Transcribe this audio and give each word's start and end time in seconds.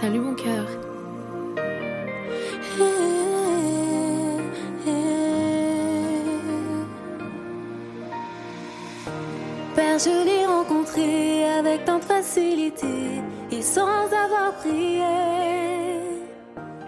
Salut 0.00 0.20
mon 0.20 0.34
cœur. 0.34 0.66
Père, 9.74 9.98
je 9.98 10.24
l'ai 10.24 10.46
rencontré 10.46 11.44
avec 11.44 11.84
tant 11.84 11.98
de 11.98 12.04
facilité 12.04 12.86
et 13.50 13.60
sans 13.60 14.06
avoir 14.06 14.54
prié. 14.56 15.02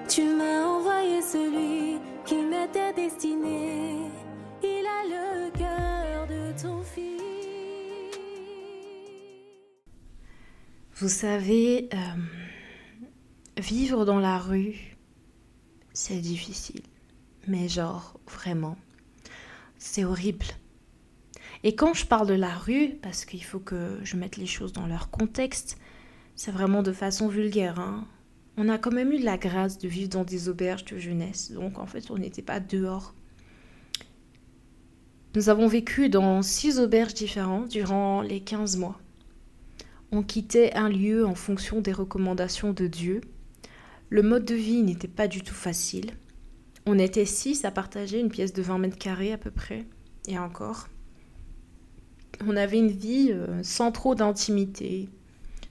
Tu 0.09 0.23
m'as 0.23 0.65
envoyé 0.65 1.21
celui 1.21 1.99
qui 2.25 2.37
m'était 2.37 2.95
destiné. 2.95 3.99
Il 4.63 4.87
a 4.99 5.03
le 5.15 5.51
cœur 5.51 6.27
de 6.27 6.61
ton 6.61 6.83
fils. 6.83 7.21
Vous 10.97 11.09
savez, 11.09 11.91
euh, 11.93 12.44
vivre 13.65 14.05
dans 14.05 14.19
la 14.19 14.39
rue, 14.39 14.97
c'est 15.95 16.21
difficile. 16.21 16.83
Mais 17.49 17.69
genre, 17.69 18.21
vraiment, 18.29 18.77
c'est 19.79 20.05
horrible. 20.05 20.45
Et 21.63 21.75
quand 21.75 21.95
je 21.95 22.05
parle 22.05 22.27
de 22.27 22.35
la 22.35 22.55
rue, 22.55 22.91
parce 23.01 23.25
qu'il 23.25 23.43
faut 23.43 23.59
que 23.59 23.99
je 24.03 24.17
mette 24.17 24.37
les 24.37 24.47
choses 24.47 24.75
dans 24.75 24.87
leur 24.87 25.11
contexte, 25.11 25.79
c'est 26.37 26.51
vraiment 26.51 26.83
de 26.83 26.93
façon 26.93 27.29
vulgaire. 27.29 27.81
hein. 27.81 28.07
On 28.59 28.69
a 28.69 28.77
quand 28.77 28.93
même 28.93 29.13
eu 29.13 29.19
la 29.19 29.39
grâce 29.39 29.79
de 29.79 29.89
vivre 29.89 30.11
dans 30.11 30.25
des 30.25 30.49
auberges 30.51 30.85
de 30.85 30.99
jeunesse, 30.99 31.51
donc 31.51 31.79
en 31.79 31.87
fait 31.87 32.11
on 32.11 32.19
n'était 32.19 32.43
pas 32.43 32.61
dehors. 32.61 33.15
Nous 35.35 35.49
avons 35.49 35.67
vécu 35.67 36.09
dans 36.11 36.43
six 36.43 36.79
auberges 36.79 37.15
différentes 37.15 37.69
durant 37.69 38.21
les 38.21 38.41
15 38.41 38.77
mois. 38.77 39.01
On 40.13 40.23
quittait 40.23 40.75
un 40.75 40.89
lieu 40.89 41.27
en 41.27 41.35
fonction 41.35 41.81
des 41.81 41.93
recommandations 41.93 42.73
de 42.73 42.87
Dieu. 42.87 43.21
Le 44.11 44.23
mode 44.23 44.45
de 44.45 44.55
vie 44.55 44.83
n'était 44.83 45.09
pas 45.09 45.29
du 45.29 45.43
tout 45.43 45.55
facile. 45.55 46.13
On 46.87 46.99
était 46.99 47.25
six 47.25 47.65
à 47.65 47.71
partager 47.71 48.21
une 48.21 48.29
pièce 48.29 48.53
de 48.53 48.63
20 48.63 48.79
mètres 48.79 48.99
carrés 48.99 49.33
à 49.33 49.39
peu 49.39 49.51
près, 49.51 49.87
et 50.29 50.39
encore. 50.39 50.89
On 52.47 52.57
avait 52.57 52.79
une 52.79 52.91
vie 52.91 53.31
euh, 53.31 53.63
sans 53.63 53.93
trop 53.93 54.15
d'intimité. 54.15 55.09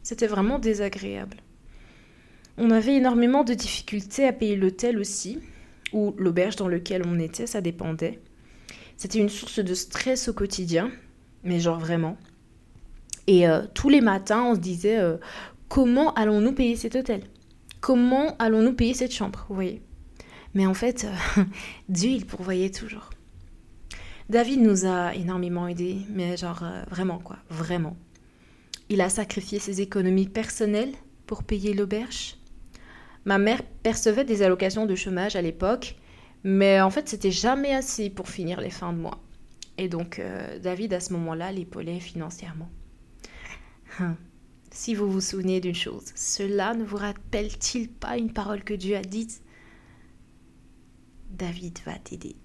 C'était 0.01 0.27
vraiment 0.27 0.59
désagréable. 0.59 1.37
On 2.57 2.71
avait 2.71 2.95
énormément 2.95 3.43
de 3.43 3.53
difficultés 3.53 4.25
à 4.27 4.33
payer 4.33 4.55
l'hôtel 4.55 4.97
aussi, 4.97 5.39
ou 5.91 6.15
l'auberge 6.17 6.55
dans 6.55 6.67
lequel 6.67 7.03
on 7.05 7.19
était, 7.19 7.47
ça 7.47 7.61
dépendait. 7.61 8.19
C'était 8.97 9.19
une 9.19 9.29
source 9.29 9.59
de 9.59 9.73
stress 9.73 10.27
au 10.27 10.33
quotidien, 10.33 10.91
mais 11.43 11.59
genre 11.59 11.79
vraiment. 11.79 12.17
Et 13.27 13.47
euh, 13.47 13.61
tous 13.73 13.89
les 13.89 14.01
matins, 14.01 14.43
on 14.43 14.55
se 14.55 14.59
disait 14.59 14.99
euh, 14.99 15.17
comment 15.69 16.13
allons-nous 16.13 16.53
payer 16.53 16.75
cet 16.75 16.95
hôtel? 16.95 17.23
Comment 17.83 18.37
allons-nous 18.37 18.71
payer 18.71 18.93
cette 18.93 19.11
chambre? 19.11 19.45
Vous 19.49 19.55
voyez 19.55 19.81
Mais 20.53 20.65
en 20.65 20.73
fait, 20.73 21.03
euh, 21.03 21.43
Dieu, 21.89 22.11
il 22.11 22.25
pourvoyait 22.25 22.69
toujours. 22.69 23.09
David 24.29 24.61
nous 24.61 24.85
a 24.85 25.13
énormément 25.15 25.67
aidés, 25.67 25.97
mais 26.09 26.37
genre 26.37 26.63
euh, 26.63 26.81
vraiment 26.89 27.19
quoi, 27.19 27.39
vraiment. 27.49 27.97
Il 28.87 29.01
a 29.01 29.09
sacrifié 29.09 29.59
ses 29.59 29.81
économies 29.81 30.29
personnelles 30.29 30.93
pour 31.27 31.43
payer 31.43 31.73
l'auberge. 31.73 32.37
Ma 33.25 33.37
mère 33.37 33.61
percevait 33.63 34.23
des 34.23 34.43
allocations 34.43 34.85
de 34.85 34.95
chômage 34.95 35.35
à 35.35 35.41
l'époque, 35.41 35.97
mais 36.45 36.79
en 36.79 36.89
fait, 36.89 37.09
c'était 37.09 37.31
jamais 37.31 37.75
assez 37.75 38.09
pour 38.09 38.29
finir 38.29 38.61
les 38.61 38.69
fins 38.69 38.93
de 38.93 38.99
mois. 38.99 39.19
Et 39.77 39.89
donc, 39.89 40.19
euh, 40.19 40.57
David, 40.57 40.93
à 40.93 41.01
ce 41.01 41.11
moment-là, 41.11 41.51
l'épaulait 41.51 41.99
financièrement. 41.99 42.69
Si 44.75 44.95
vous 44.95 45.07
vous 45.07 45.21
souvenez 45.21 45.61
d'une 45.61 45.75
chose, 45.75 46.05
cela 46.15 46.73
ne 46.73 46.83
vous 46.83 46.97
rappelle-t-il 46.97 47.89
pas 47.89 48.17
une 48.17 48.33
parole 48.33 48.63
que 48.63 48.73
Dieu 48.73 48.95
a 48.95 49.03
dite? 49.03 49.43
David 51.29 51.77
va 51.85 51.93
t'aider. 51.93 52.35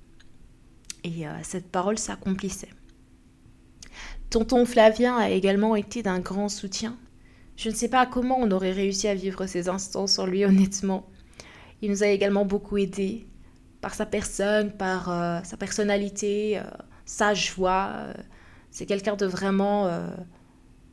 Et 1.04 1.26
euh, 1.26 1.32
cette 1.42 1.70
parole 1.70 1.96
s'accomplissait. 1.96 2.68
Tonton 4.28 4.66
Flavien 4.66 5.16
a 5.16 5.30
également 5.30 5.74
été 5.74 6.02
d'un 6.02 6.20
grand 6.20 6.50
soutien. 6.50 6.98
Je 7.56 7.70
ne 7.70 7.74
sais 7.74 7.88
pas 7.88 8.04
comment 8.04 8.38
on 8.38 8.50
aurait 8.50 8.72
réussi 8.72 9.08
à 9.08 9.14
vivre 9.14 9.46
ces 9.46 9.70
instants 9.70 10.06
sans 10.06 10.26
lui, 10.26 10.44
honnêtement. 10.44 11.08
Il 11.80 11.90
nous 11.90 12.02
a 12.02 12.08
également 12.08 12.44
beaucoup 12.44 12.76
aidés 12.76 13.26
par 13.80 13.94
sa 13.94 14.04
personne, 14.04 14.70
par 14.76 15.10
euh, 15.10 15.40
sa 15.44 15.56
personnalité, 15.56 16.58
euh, 16.58 16.64
sa 17.06 17.32
joie. 17.32 18.12
c'est 18.70 18.84
quelqu'un 18.84 19.16
de 19.16 19.24
vraiment, 19.24 19.88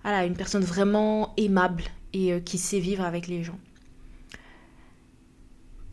voilà, 0.06 0.26
une 0.26 0.36
personne 0.36 0.64
vraiment 0.64 1.34
aimable 1.36 1.84
et 2.14 2.32
euh, 2.32 2.40
qui 2.40 2.60
sait 2.60 2.80
vivre 2.80 3.04
avec 3.04 3.26
les 3.26 3.44
gens. 3.44 3.58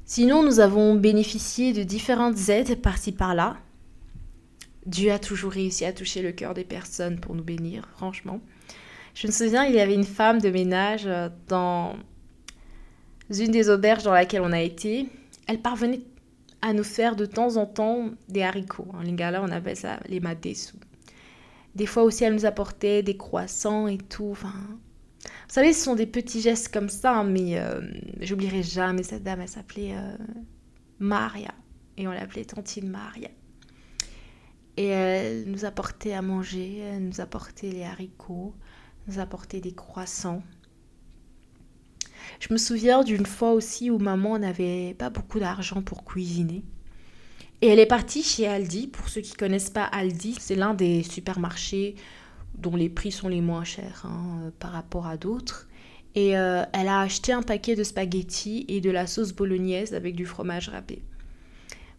Sinon, 0.05 0.43
nous 0.43 0.61
avons 0.61 0.95
bénéficié 0.97 1.73
de 1.73 1.83
différentes 1.83 2.51
aides 2.51 2.83
par-ci 2.83 3.13
par-là. 3.13 3.57
Dieu 4.85 5.11
a 5.13 5.19
toujours 5.19 5.53
réussi 5.53 5.87
à 5.87 5.95
toucher 5.95 6.21
le 6.21 6.33
cœur 6.33 6.53
des 6.53 6.65
personnes 6.65 7.21
pour 7.21 7.35
nous 7.35 7.43
bénir, 7.43 7.89
franchement. 7.97 8.43
Je 9.15 9.29
me 9.29 9.33
souviens, 9.33 9.65
il 9.65 9.75
y 9.75 9.81
avait 9.81 9.95
une 9.95 10.05
femme 10.05 10.43
de 10.43 10.51
ménage 10.51 11.07
euh, 11.07 11.31
dans 11.49 11.97
une 13.31 13.51
des 13.51 13.71
auberges 13.71 14.03
dans 14.03 14.13
laquelle 14.13 14.43
on 14.43 14.53
a 14.53 14.61
été. 14.61 15.09
Elle 15.47 15.63
parvenait 15.63 16.03
à 16.61 16.75
nous 16.75 16.85
faire 16.85 17.17
de 17.17 17.25
temps 17.25 17.57
en 17.57 17.65
temps 17.65 18.11
des 18.29 18.43
haricots. 18.43 18.89
hein. 18.93 19.05
Les 19.05 19.15
gars-là, 19.15 19.43
on 19.43 19.51
appelle 19.51 19.79
ça 19.79 20.01
les 20.07 20.21
madessous. 20.21 20.77
Des 21.75 21.87
fois 21.87 22.03
aussi, 22.03 22.25
elle 22.25 22.35
nous 22.35 22.47
apportait 22.47 23.03
des 23.03 23.17
croissants 23.17 23.89
et 23.89 23.99
tout. 23.99 24.35
Vous 24.35 25.29
savez, 25.49 25.73
ce 25.73 25.85
sont 25.85 25.95
des 25.95 26.07
petits 26.07 26.41
gestes 26.41 26.73
comme 26.73 26.89
ça, 26.89 27.19
hein, 27.19 27.25
mais 27.25 27.59
euh, 27.59 27.81
j'oublierai 28.21 28.63
jamais 28.63 29.03
cette 29.03 29.23
dame. 29.23 29.41
Elle 29.41 29.49
s'appelait 29.49 29.95
euh, 29.97 30.17
Maria. 30.99 31.55
Et 31.97 32.07
on 32.09 32.13
l'appelait 32.13 32.45
Tantine 32.45 32.89
Maria. 32.89 33.29
Et 34.77 34.87
elle 34.87 35.45
nous 35.51 35.65
apportait 35.65 36.15
à 36.15 36.23
manger, 36.23 36.79
elle 36.79 37.05
nous 37.05 37.21
apportait 37.21 37.71
les 37.71 37.85
haricots, 37.85 38.55
nous 39.07 39.19
apportait 39.19 39.61
des 39.61 39.73
croissants. 39.75 40.43
Je 42.41 42.53
me 42.53 42.59
souviens 42.59 43.05
d'une 43.05 43.27
fois 43.27 43.53
aussi 43.53 43.91
où 43.91 43.99
maman 43.99 44.39
n'avait 44.39 44.95
pas 44.95 45.11
beaucoup 45.11 45.39
d'argent 45.39 45.83
pour 45.83 46.05
cuisiner. 46.05 46.65
Et 47.63 47.69
elle 47.69 47.79
est 47.79 47.87
partie 47.87 48.25
chez 48.25 48.49
Aldi. 48.49 48.89
Pour 48.89 49.09
ceux 49.09 49.21
qui 49.21 49.35
connaissent 49.35 49.71
pas 49.71 49.85
Aldi, 49.85 50.37
c'est 50.41 50.57
l'un 50.57 50.75
des 50.75 51.05
supermarchés 51.05 51.95
dont 52.59 52.75
les 52.75 52.89
prix 52.89 53.13
sont 53.13 53.29
les 53.29 53.41
moins 53.41 53.63
chers 53.63 54.03
hein, 54.05 54.41
euh, 54.43 54.51
par 54.59 54.73
rapport 54.73 55.07
à 55.07 55.17
d'autres. 55.17 55.69
Et 56.17 56.37
euh, 56.37 56.65
elle 56.73 56.89
a 56.89 57.01
acheté 57.01 57.33
un 57.33 57.43
paquet 57.43 57.77
de 57.77 57.85
spaghettis 57.85 58.67
et 58.67 58.81
de 58.81 58.91
la 58.91 59.07
sauce 59.07 59.33
bolognaise 59.33 59.95
avec 59.95 60.17
du 60.17 60.27
fromage 60.27 60.69
râpé. 60.71 61.03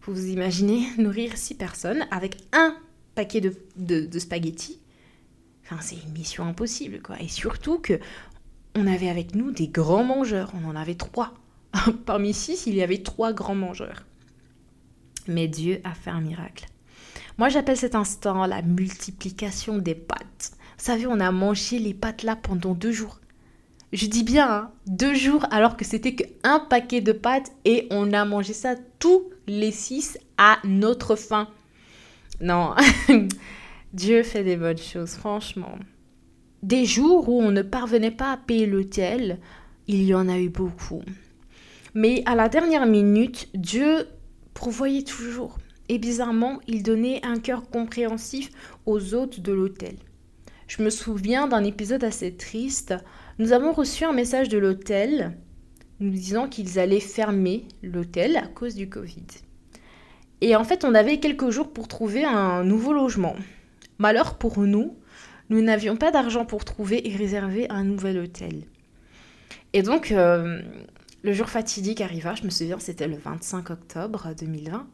Vous 0.02 0.12
vous 0.12 0.26
imaginez 0.26 0.86
nourrir 0.98 1.34
six 1.38 1.54
personnes 1.54 2.06
avec 2.10 2.36
un 2.52 2.76
paquet 3.14 3.40
de, 3.40 3.54
de, 3.76 4.04
de 4.04 4.18
spaghettis? 4.18 4.78
Enfin, 5.64 5.78
c'est 5.80 5.96
une 5.96 6.12
mission 6.12 6.44
impossible, 6.44 7.00
quoi. 7.00 7.16
Et 7.22 7.28
surtout 7.28 7.78
que 7.78 7.98
on 8.74 8.86
avait 8.86 9.08
avec 9.08 9.34
nous 9.34 9.50
des 9.50 9.68
grands 9.68 10.04
mangeurs. 10.04 10.52
On 10.62 10.68
en 10.68 10.76
avait 10.76 10.94
trois. 10.94 11.32
Parmi 12.04 12.34
six, 12.34 12.66
il 12.66 12.74
y 12.74 12.82
avait 12.82 13.02
trois 13.02 13.32
grands 13.32 13.54
mangeurs. 13.54 14.04
Mais 15.26 15.48
Dieu 15.48 15.80
a 15.84 15.94
fait 15.94 16.10
un 16.10 16.20
miracle. 16.20 16.66
Moi, 17.38 17.48
j'appelle 17.48 17.76
cet 17.76 17.94
instant 17.94 18.46
la 18.46 18.62
multiplication 18.62 19.78
des 19.78 19.94
pâtes. 19.94 20.52
Vous 20.78 20.84
savez, 20.84 21.06
on 21.06 21.20
a 21.20 21.32
mangé 21.32 21.78
les 21.78 21.94
pâtes 21.94 22.22
là 22.22 22.36
pendant 22.36 22.74
deux 22.74 22.92
jours. 22.92 23.20
Je 23.92 24.06
dis 24.06 24.24
bien, 24.24 24.50
hein, 24.50 24.70
deux 24.86 25.14
jours 25.14 25.46
alors 25.50 25.76
que 25.76 25.84
c'était 25.84 26.14
qu'un 26.14 26.58
paquet 26.58 27.00
de 27.00 27.12
pâtes 27.12 27.52
et 27.64 27.86
on 27.90 28.12
a 28.12 28.24
mangé 28.24 28.52
ça 28.52 28.74
tous 28.98 29.30
les 29.46 29.70
six 29.70 30.18
à 30.36 30.58
notre 30.64 31.14
faim. 31.16 31.48
Non, 32.40 32.74
Dieu 33.92 34.24
fait 34.24 34.42
des 34.42 34.56
bonnes 34.56 34.78
choses, 34.78 35.12
franchement. 35.12 35.78
Des 36.62 36.84
jours 36.84 37.28
où 37.28 37.40
on 37.40 37.52
ne 37.52 37.62
parvenait 37.62 38.10
pas 38.10 38.32
à 38.32 38.36
payer 38.36 38.66
l'hôtel, 38.66 39.38
il 39.86 40.02
y 40.02 40.14
en 40.14 40.28
a 40.28 40.38
eu 40.38 40.48
beaucoup. 40.48 41.02
Mais 41.94 42.22
à 42.26 42.34
la 42.34 42.48
dernière 42.48 42.86
minute, 42.86 43.48
Dieu 43.54 44.08
pourvoyait 44.54 45.02
toujours. 45.02 45.58
Et 45.88 45.98
bizarrement, 45.98 46.60
il 46.66 46.82
donnait 46.82 47.20
un 47.24 47.38
cœur 47.38 47.68
compréhensif 47.68 48.50
aux 48.86 49.14
hôtes 49.14 49.40
de 49.40 49.52
l'hôtel. 49.52 49.96
Je 50.66 50.82
me 50.82 50.90
souviens 50.90 51.46
d'un 51.46 51.62
épisode 51.62 52.04
assez 52.04 52.34
triste. 52.34 52.94
Nous 53.38 53.52
avons 53.52 53.72
reçu 53.72 54.04
un 54.04 54.12
message 54.12 54.48
de 54.48 54.58
l'hôtel 54.58 55.36
nous 56.00 56.10
disant 56.10 56.48
qu'ils 56.48 56.78
allaient 56.78 57.00
fermer 57.00 57.66
l'hôtel 57.82 58.36
à 58.36 58.46
cause 58.46 58.74
du 58.74 58.88
Covid. 58.88 59.26
Et 60.40 60.56
en 60.56 60.64
fait, 60.64 60.84
on 60.84 60.94
avait 60.94 61.20
quelques 61.20 61.50
jours 61.50 61.72
pour 61.72 61.88
trouver 61.88 62.24
un 62.24 62.64
nouveau 62.64 62.92
logement. 62.92 63.36
Malheur 63.98 64.36
pour 64.36 64.58
nous, 64.60 64.96
nous 65.50 65.62
n'avions 65.62 65.96
pas 65.96 66.10
d'argent 66.10 66.44
pour 66.44 66.64
trouver 66.64 67.08
et 67.08 67.16
réserver 67.16 67.70
un 67.70 67.84
nouvel 67.84 68.18
hôtel. 68.18 68.64
Et 69.72 69.82
donc, 69.82 70.12
euh, 70.12 70.60
le 71.24 71.32
jour 71.32 71.48
fatidique 71.48 72.02
arriva, 72.02 72.34
je 72.34 72.44
me 72.44 72.50
souviens, 72.50 72.78
c'était 72.78 73.08
le 73.08 73.16
25 73.16 73.70
octobre 73.70 74.28
2020. 74.38 74.86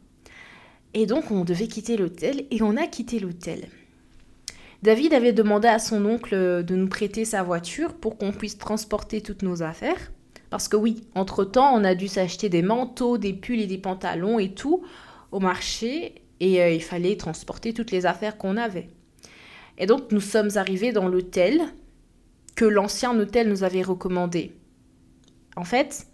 Et 0.93 1.05
donc, 1.05 1.29
on 1.29 1.43
devait 1.43 1.67
quitter 1.67 1.97
l'hôtel 1.97 2.45
et 2.49 2.61
on 2.61 2.77
a 2.77 2.87
quitté 2.87 3.19
l'hôtel. 3.19 3.67
David 4.81 5.13
avait 5.13 5.33
demandé 5.33 5.67
à 5.67 5.77
son 5.77 6.05
oncle 6.05 6.63
de 6.63 6.75
nous 6.75 6.87
prêter 6.87 7.25
sa 7.25 7.43
voiture 7.43 7.93
pour 7.93 8.17
qu'on 8.17 8.31
puisse 8.31 8.57
transporter 8.57 9.19
toutes 9.21 9.43
nos 9.43 9.61
affaires, 9.61 10.11
Parce 10.49 10.69
que 10.69 10.77
oui, 10.77 11.03
entre-temps, 11.15 11.73
on 11.73 11.83
a 11.83 11.95
dû 11.95 12.07
s'acheter 12.07 12.47
des 12.47 12.61
manteaux, 12.61 13.17
des 13.17 13.33
pulls 13.33 13.59
et 13.59 13.67
des 13.67 13.77
pantalons 13.77 14.39
et 14.39 14.53
tout 14.53 14.83
au 15.31 15.41
marché. 15.41 16.23
Et 16.39 16.61
euh, 16.61 16.71
il 16.71 16.81
fallait 16.81 17.17
transporter 17.17 17.73
toutes 17.73 17.91
les 17.91 18.05
affaires 18.05 18.37
qu'on 18.37 18.55
avait. 18.55 18.87
Et 19.77 19.85
donc, 19.85 20.13
nous 20.13 20.21
sommes 20.21 20.51
arrivés 20.55 20.93
dans 20.93 21.09
l'hôtel 21.09 21.61
que 22.55 22.65
l'ancien 22.65 23.17
hôtel 23.19 23.49
nous 23.49 23.63
avait 23.63 23.81
recommandé. 23.81 24.53
En 25.57 25.65
fait, 25.65 26.07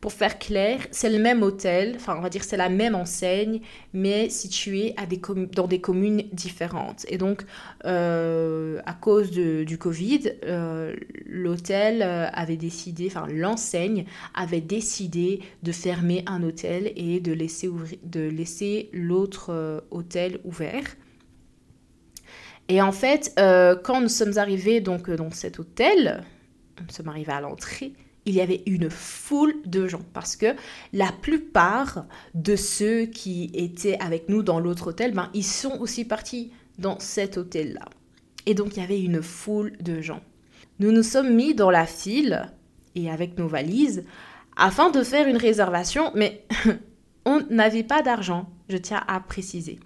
pour 0.00 0.12
faire 0.14 0.38
clair, 0.38 0.80
c'est 0.90 1.10
le 1.10 1.18
même 1.18 1.42
hôtel, 1.42 1.92
enfin 1.96 2.14
on 2.16 2.22
va 2.22 2.30
dire 2.30 2.42
c'est 2.42 2.56
la 2.56 2.70
même 2.70 2.94
enseigne, 2.94 3.60
mais 3.92 4.30
située 4.30 4.94
à 4.96 5.04
des 5.04 5.20
dans 5.52 5.66
des 5.66 5.80
communes 5.80 6.22
différentes. 6.32 7.04
Et 7.08 7.18
donc, 7.18 7.44
euh, 7.84 8.80
à 8.86 8.94
cause 8.94 9.30
du 9.30 9.78
Covid, 9.78 10.32
euh, 10.44 10.96
l'hôtel 11.26 12.00
euh, 12.02 12.28
avait 12.32 12.56
décidé, 12.56 13.08
enfin 13.08 13.26
l'enseigne 13.28 14.06
avait 14.34 14.62
décidé 14.62 15.40
de 15.62 15.72
fermer 15.72 16.24
un 16.26 16.42
hôtel 16.42 16.92
et 16.96 17.20
de 17.20 17.32
laisser, 17.32 17.68
de 18.02 18.20
laisser 18.20 18.88
l'autre 18.94 19.84
hôtel 19.90 20.40
ouvert. 20.44 20.84
Et 22.68 22.80
en 22.80 22.92
fait, 22.92 23.34
quand 23.36 24.00
nous 24.00 24.08
sommes 24.08 24.38
arrivés 24.38 24.80
donc 24.80 25.10
dans 25.10 25.30
cet 25.30 25.58
hôtel, 25.58 26.24
nous 26.80 26.94
sommes 26.94 27.08
arrivés 27.08 27.32
à 27.32 27.40
l'entrée, 27.40 27.92
il 28.26 28.34
y 28.34 28.40
avait 28.40 28.62
une 28.66 28.90
foule 28.90 29.54
de 29.64 29.86
gens 29.86 30.02
parce 30.12 30.36
que 30.36 30.54
la 30.92 31.10
plupart 31.10 32.06
de 32.34 32.56
ceux 32.56 33.06
qui 33.06 33.50
étaient 33.54 33.98
avec 33.98 34.28
nous 34.28 34.42
dans 34.42 34.60
l'autre 34.60 34.88
hôtel, 34.88 35.12
ben, 35.12 35.30
ils 35.34 35.44
sont 35.44 35.78
aussi 35.80 36.04
partis 36.04 36.52
dans 36.78 36.98
cet 36.98 37.38
hôtel-là. 37.38 37.86
Et 38.46 38.54
donc 38.54 38.76
il 38.76 38.80
y 38.80 38.84
avait 38.84 39.00
une 39.00 39.22
foule 39.22 39.72
de 39.80 40.00
gens. 40.00 40.20
Nous 40.78 40.92
nous 40.92 41.02
sommes 41.02 41.34
mis 41.34 41.54
dans 41.54 41.70
la 41.70 41.86
file 41.86 42.50
et 42.94 43.10
avec 43.10 43.38
nos 43.38 43.48
valises 43.48 44.04
afin 44.56 44.90
de 44.90 45.02
faire 45.02 45.26
une 45.26 45.36
réservation, 45.36 46.12
mais 46.14 46.44
on 47.24 47.40
n'avait 47.50 47.84
pas 47.84 48.02
d'argent, 48.02 48.50
je 48.68 48.76
tiens 48.76 49.02
à 49.06 49.20
préciser. 49.20 49.78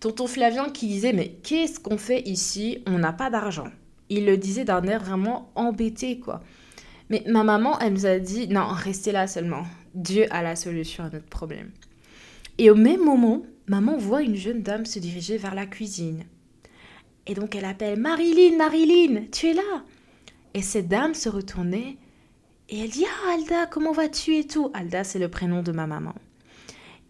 Tonton 0.00 0.26
Flavien 0.26 0.70
qui 0.70 0.86
disait 0.86 1.12
mais 1.12 1.36
qu'est-ce 1.42 1.80
qu'on 1.80 1.98
fait 1.98 2.22
ici? 2.22 2.82
On 2.86 2.98
n'a 2.98 3.12
pas 3.12 3.30
d'argent. 3.30 3.68
Il 4.08 4.24
le 4.24 4.36
disait 4.36 4.64
d'un 4.64 4.82
air 4.84 5.02
vraiment 5.02 5.50
embêté 5.54 6.18
quoi. 6.20 6.40
Mais 7.10 7.22
ma 7.26 7.42
maman, 7.42 7.78
elle 7.78 7.94
nous 7.94 8.06
a 8.06 8.18
dit, 8.18 8.48
non, 8.48 8.66
restez 8.68 9.12
là 9.12 9.26
seulement. 9.26 9.64
Dieu 9.94 10.26
a 10.30 10.42
la 10.42 10.56
solution 10.56 11.04
à 11.04 11.10
notre 11.10 11.26
problème. 11.26 11.70
Et 12.58 12.70
au 12.70 12.74
même 12.74 13.04
moment, 13.04 13.42
maman 13.66 13.96
voit 13.96 14.22
une 14.22 14.34
jeune 14.34 14.62
dame 14.62 14.84
se 14.84 14.98
diriger 14.98 15.38
vers 15.38 15.54
la 15.54 15.66
cuisine. 15.66 16.24
Et 17.26 17.34
donc 17.34 17.54
elle 17.54 17.64
appelle 17.64 17.98
Marilyn, 17.98 18.56
Marilyn, 18.56 19.22
tu 19.30 19.48
es 19.48 19.54
là? 19.54 19.84
Et 20.54 20.62
cette 20.62 20.88
dame 20.88 21.14
se 21.14 21.28
retournait 21.28 21.96
et 22.68 22.80
elle 22.80 22.90
dit 22.90 23.04
Ah 23.06 23.34
Alda, 23.34 23.66
comment 23.66 23.92
vas-tu 23.92 24.34
et 24.34 24.46
tout? 24.46 24.70
Alda, 24.74 25.04
c'est 25.04 25.18
le 25.18 25.28
prénom 25.28 25.62
de 25.62 25.72
ma 25.72 25.86
maman. 25.86 26.14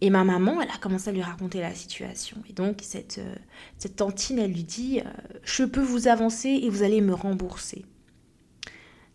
Et 0.01 0.09
ma 0.09 0.23
maman, 0.23 0.61
elle 0.61 0.69
a 0.69 0.77
commencé 0.77 1.09
à 1.09 1.13
lui 1.13 1.21
raconter 1.21 1.59
la 1.59 1.73
situation. 1.73 2.37
Et 2.49 2.53
donc 2.53 2.79
cette, 2.81 3.17
euh, 3.19 3.35
cette 3.77 3.97
tantine, 3.97 4.39
elle 4.39 4.53
lui 4.53 4.63
dit 4.63 4.99
euh, 4.99 5.09
Je 5.43 5.63
peux 5.63 5.81
vous 5.81 6.07
avancer 6.07 6.49
et 6.49 6.69
vous 6.69 6.83
allez 6.83 7.01
me 7.01 7.13
rembourser. 7.13 7.83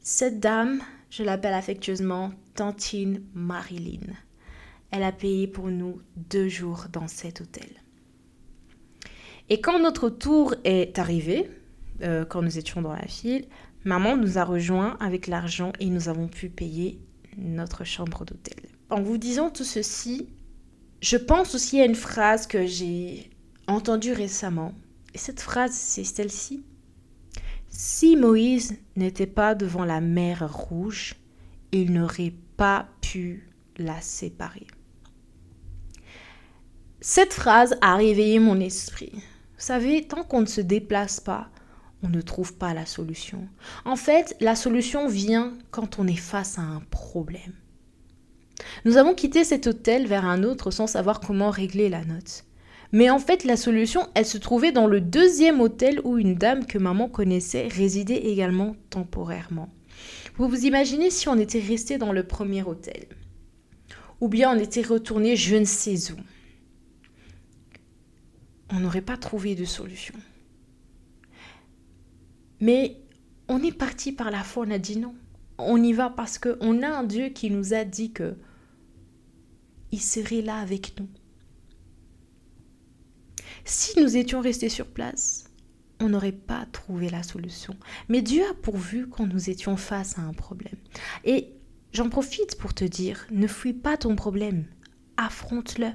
Cette 0.07 0.39
dame, 0.39 0.83
je 1.09 1.23
l'appelle 1.23 1.55
affectueusement 1.55 2.31
Tantine 2.55 3.23
Marilyn. 3.33 4.13
Elle 4.91 5.03
a 5.03 5.13
payé 5.13 5.49
pour 5.49 5.69
nous 5.69 6.03
deux 6.15 6.47
jours 6.47 6.89
dans 6.93 7.09
cet 7.09 7.41
hôtel. 7.41 7.71
Et 9.49 9.63
quand 9.63 9.79
notre 9.79 10.11
tour 10.11 10.57
est 10.65 10.99
arrivé, 10.99 11.49
euh, 12.03 12.27
quand 12.27 12.43
nous 12.43 12.59
étions 12.59 12.83
dans 12.83 12.93
la 12.93 13.07
file, 13.07 13.47
maman 13.85 14.19
nous 14.19 14.37
a 14.37 14.45
rejoints 14.45 14.99
avec 15.01 15.27
l'argent 15.27 15.73
et 15.81 15.87
nous 15.87 16.11
avons 16.11 16.29
pu 16.29 16.51
payer 16.51 17.01
notre 17.39 17.85
chambre 17.85 18.27
d'hôtel. 18.27 18.63
En 18.91 19.01
vous 19.01 19.17
disant 19.17 19.49
tout 19.49 19.65
ceci, 19.65 20.29
je 21.01 21.17
pense 21.17 21.55
aussi 21.55 21.81
à 21.81 21.87
une 21.87 21.95
phrase 21.95 22.47
que 22.47 22.67
j'ai 22.67 23.31
entendue 23.69 24.13
récemment. 24.13 24.75
Et 25.15 25.19
cette 25.19 25.41
phrase, 25.41 25.73
c'est 25.73 26.05
celle-ci. 26.05 26.63
Si 27.77 28.15
Moïse 28.15 28.77
n'était 28.95 29.27
pas 29.27 29.57
devant 29.57 29.85
la 29.85 30.01
mer 30.01 30.49
rouge, 30.49 31.17
il 31.73 31.93
n'aurait 31.93 32.33
pas 32.57 32.87
pu 33.01 33.51
la 33.79 34.01
séparer. 34.01 34.69
Cette 37.01 37.33
phrase 37.33 37.77
a 37.81 37.97
réveillé 37.97 38.39
mon 38.39 38.61
esprit. 38.61 39.11
Vous 39.13 39.21
savez, 39.59 40.07
tant 40.07 40.23
qu'on 40.23 40.43
ne 40.43 40.47
se 40.47 40.61
déplace 40.61 41.19
pas, 41.19 41.49
on 42.05 42.09
ne 42.09 42.21
trouve 42.21 42.55
pas 42.55 42.75
la 42.75 42.87
solution. 42.87 43.49
En 43.85 43.97
fait, 43.97 44.37
la 44.41 44.55
solution 44.55 45.09
vient 45.09 45.59
quand 45.73 45.99
on 45.99 46.07
est 46.07 46.15
face 46.15 46.61
à 46.61 46.63
un 46.63 46.83
problème. 46.93 47.55
Nous 48.85 48.99
avons 48.99 49.15
quitté 49.15 49.43
cet 49.43 49.67
hôtel 49.67 50.07
vers 50.07 50.27
un 50.27 50.45
autre 50.45 50.71
sans 50.71 50.87
savoir 50.87 51.19
comment 51.19 51.51
régler 51.51 51.89
la 51.89 52.05
note. 52.05 52.45
Mais 52.95 53.11
en 53.11 53.19
fait, 53.19 53.43
la 53.43 53.57
solution, 53.57 54.09
elle 54.15 54.25
se 54.25 54.39
trouvait 54.39 54.71
dans 54.71 54.87
le 54.87 55.01
deuxième 55.01 55.61
hôtel 55.61 56.01
où 56.05 56.17
une 56.17 56.37
dame 56.37 56.65
que 56.65 56.79
maman 56.79 57.09
connaissait 57.09 57.67
résidait 57.67 58.29
également 58.29 58.77
temporairement. 58.89 59.69
Vous 60.37 60.49
vous 60.49 60.65
imaginez 60.65 61.11
si 61.11 61.29
on 61.29 61.37
était 61.37 61.59
resté 61.59 61.99
dans 61.99 62.13
le 62.13 62.23
premier 62.23 62.63
hôtel? 62.63 63.09
Ou 64.21 64.29
bien 64.29 64.57
on 64.57 64.61
était 64.61 64.83
retourné 64.83 65.35
je 65.35 65.57
ne 65.57 65.65
sais 65.65 66.13
où? 66.13 66.17
On 68.71 68.79
n'aurait 68.79 69.01
pas 69.01 69.17
trouvé 69.17 69.57
de 69.57 69.65
solution. 69.65 70.15
Mais 72.61 72.99
on 73.49 73.61
est 73.65 73.77
parti 73.77 74.13
par 74.13 74.31
la 74.31 74.45
foi, 74.45 74.67
on 74.69 74.71
a 74.71 74.79
dit 74.79 75.01
non. 75.01 75.17
On 75.59 75.83
y 75.83 75.93
va 75.93 76.11
parce 76.11 76.39
qu'on 76.39 76.81
a 76.85 76.89
un 76.89 77.03
Dieu 77.03 77.31
qui 77.31 77.51
nous 77.51 77.75
a 77.75 77.83
dit 77.83 78.13
que 78.13 78.37
il 79.91 80.01
serait 80.01 80.43
là 80.43 80.59
avec 80.59 80.95
nous. 81.01 81.09
Si 83.65 83.99
nous 84.01 84.17
étions 84.17 84.41
restés 84.41 84.69
sur 84.69 84.87
place, 84.87 85.45
on 86.01 86.11
n'aurait 86.11 86.33
pas 86.33 86.67
trouvé 86.73 87.09
la 87.09 87.23
solution. 87.23 87.75
Mais 88.09 88.21
Dieu 88.21 88.43
a 88.51 88.55
pourvu 88.55 89.07
quand 89.09 89.27
nous 89.27 89.49
étions 89.49 89.77
face 89.77 90.19
à 90.19 90.23
un 90.23 90.33
problème. 90.33 90.77
Et 91.25 91.55
j'en 91.93 92.11
profite 92.11 92.59
pour 92.59 92.75
te 92.75 92.85
dire, 92.85 93.27
ne 93.31 93.47
fuis 93.47 93.73
pas 93.73 93.97
ton 93.97 94.17
problème, 94.17 94.67
affronte-le. 95.17 95.89